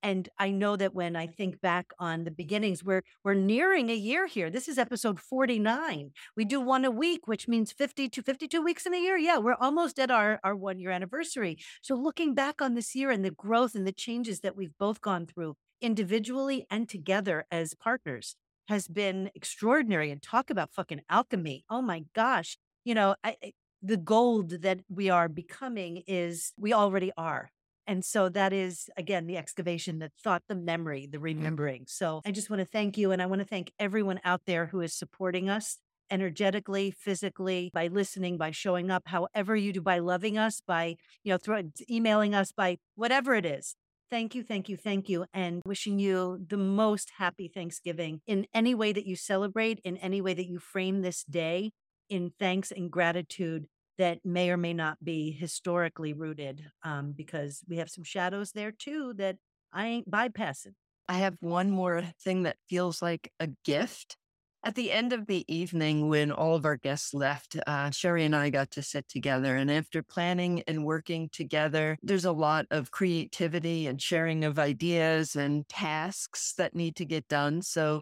[0.05, 3.95] And I know that when I think back on the beginnings, we're we're nearing a
[3.95, 4.51] year here.
[4.51, 6.11] This is episode 49.
[6.37, 9.17] We do one a week, which means 50 to 52 weeks in a year.
[9.17, 11.57] Yeah, we're almost at our, our one year anniversary.
[11.81, 15.01] So looking back on this year and the growth and the changes that we've both
[15.01, 18.37] gone through individually and together as partners
[18.69, 20.11] has been extraordinary.
[20.11, 21.65] And talk about fucking alchemy.
[21.71, 22.59] Oh my gosh.
[22.85, 23.37] You know, I,
[23.81, 27.51] the gold that we are becoming is we already are.
[27.87, 31.23] And so that is, again, the excavation, the thought, the memory, the mm.
[31.23, 31.85] remembering.
[31.87, 33.13] So I just want to thank you.
[33.13, 35.79] And I want to thank everyone out there who is supporting us
[36.11, 41.33] energetically, physically, by listening, by showing up, however you do, by loving us, by, you
[41.33, 43.75] know, throw, emailing us, by whatever it is.
[44.11, 45.25] Thank you, thank you, thank you.
[45.33, 50.21] And wishing you the most happy Thanksgiving in any way that you celebrate, in any
[50.21, 51.73] way that you frame this day
[52.09, 53.67] in thanks and gratitude
[53.99, 58.73] that may or may not be historically rooted um, because we have some shadows there
[58.73, 59.37] too that
[59.73, 60.75] I ain't bypassing.
[61.09, 64.17] I have one more thing that feels like a gift.
[64.65, 68.35] At the end of the evening, when all of our guests left, uh, Sherry and
[68.35, 69.57] I got to sit together.
[69.57, 75.37] And after planning and working together, there's a lot of creativity and sharing of ideas
[75.37, 77.61] and tasks that need to get done.
[77.61, 78.01] So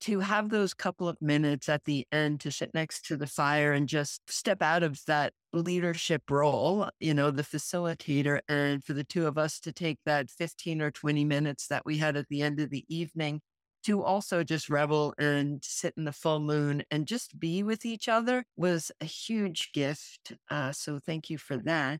[0.00, 3.72] to have those couple of minutes at the end to sit next to the fire
[3.72, 9.04] and just step out of that leadership role, you know, the facilitator, and for the
[9.04, 12.42] two of us to take that 15 or 20 minutes that we had at the
[12.42, 13.40] end of the evening
[13.82, 18.08] to also just revel and sit in the full moon and just be with each
[18.08, 20.34] other was a huge gift.
[20.50, 21.98] Uh, so thank you for that.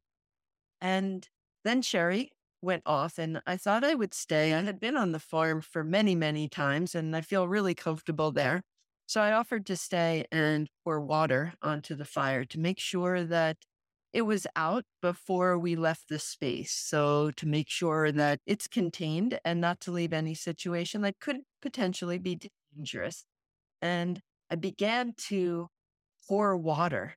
[0.80, 1.26] And
[1.64, 2.32] then Sherry,
[2.62, 4.54] went off and I thought I would stay.
[4.54, 8.32] I had been on the farm for many, many times and I feel really comfortable
[8.32, 8.62] there.
[9.06, 13.58] So I offered to stay and pour water onto the fire to make sure that
[14.12, 16.72] it was out before we left the space.
[16.72, 21.38] So to make sure that it's contained and not to leave any situation that could
[21.62, 22.38] potentially be
[22.76, 23.24] dangerous.
[23.82, 25.68] And I began to
[26.28, 27.16] pour water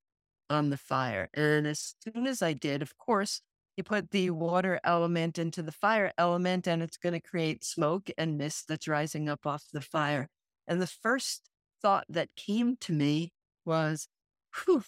[0.50, 1.30] on the fire.
[1.34, 3.42] And as soon as I did, of course,
[3.76, 8.10] you put the water element into the fire element and it's going to create smoke
[8.18, 10.28] and mist that's rising up off the fire.
[10.68, 11.50] And the first
[11.82, 13.32] thought that came to me
[13.66, 14.08] was,
[14.56, 14.84] whew,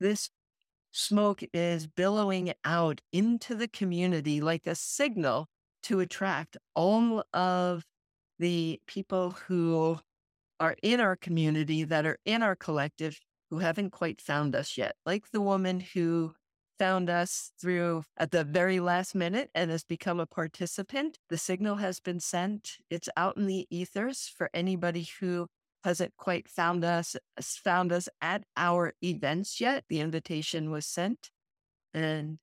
[0.00, 0.30] this
[0.92, 5.48] smoke is billowing out into the community like a signal
[5.84, 7.84] to attract all of
[8.38, 9.98] the people who
[10.60, 13.18] are in our community that are in our collective
[13.50, 16.32] who haven't quite found us yet, like the woman who
[16.82, 21.16] found us through at the very last minute and has become a participant.
[21.30, 22.72] The signal has been sent.
[22.90, 25.46] It's out in the ethers for anybody who
[25.84, 29.84] hasn't quite found us found us at our events yet.
[29.88, 31.30] The invitation was sent
[31.94, 32.38] and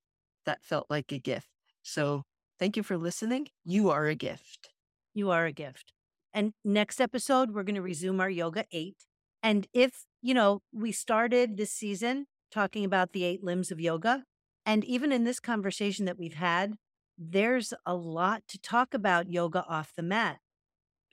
[0.45, 1.49] that felt like a gift.
[1.83, 2.23] So
[2.57, 3.47] thank you for listening.
[3.65, 4.69] You are a gift.
[5.13, 5.91] You are a gift.
[6.33, 9.03] And next episode, we're going to resume our yoga eight.
[9.43, 14.23] And if, you know, we started this season talking about the eight limbs of yoga,
[14.69, 16.75] and even in this conversation that we've had,
[17.17, 20.37] there's a lot to talk about yoga off the mat.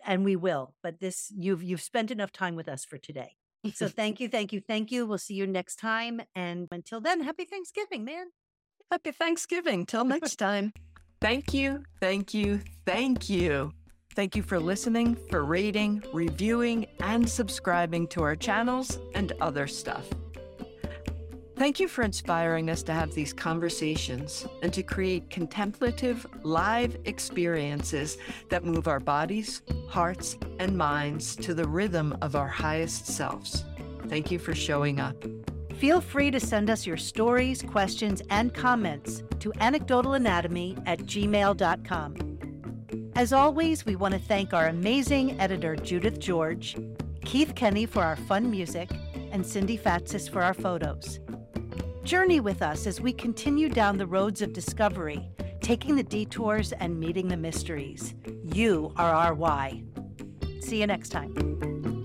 [0.05, 3.37] And we will, but this you've you've spent enough time with us for today.
[3.73, 5.07] So thank you, thank you, thank you.
[5.07, 6.21] We'll see you next time.
[6.35, 8.27] And until then, happy Thanksgiving, man.
[8.91, 9.87] Happy Thanksgiving.
[9.87, 10.75] Till next time.
[11.23, 13.73] Thank you, thank you, thank you.
[14.15, 20.07] Thank you for listening, for rating, reviewing, and subscribing to our channels and other stuff.
[21.57, 28.19] Thank you for inspiring us to have these conversations and to create contemplative, live experiences
[28.51, 33.65] that move our bodies, hearts, and minds to the rhythm of our highest selves.
[34.07, 35.17] Thank you for showing up.
[35.79, 42.17] Feel free to send us your stories, questions, and comments to anecdotalanatomy at gmail.com.
[43.15, 46.77] As always, we want to thank our amazing editor, Judith George,
[47.25, 48.91] Keith Kenny for our fun music,
[49.33, 51.19] and Cindy Fatsis for our photos.
[52.07, 55.29] Journey with us as we continue down the roads of discovery,
[55.61, 58.15] taking the detours and meeting the mysteries.
[58.45, 59.83] You are our why.
[60.61, 61.96] See you next time.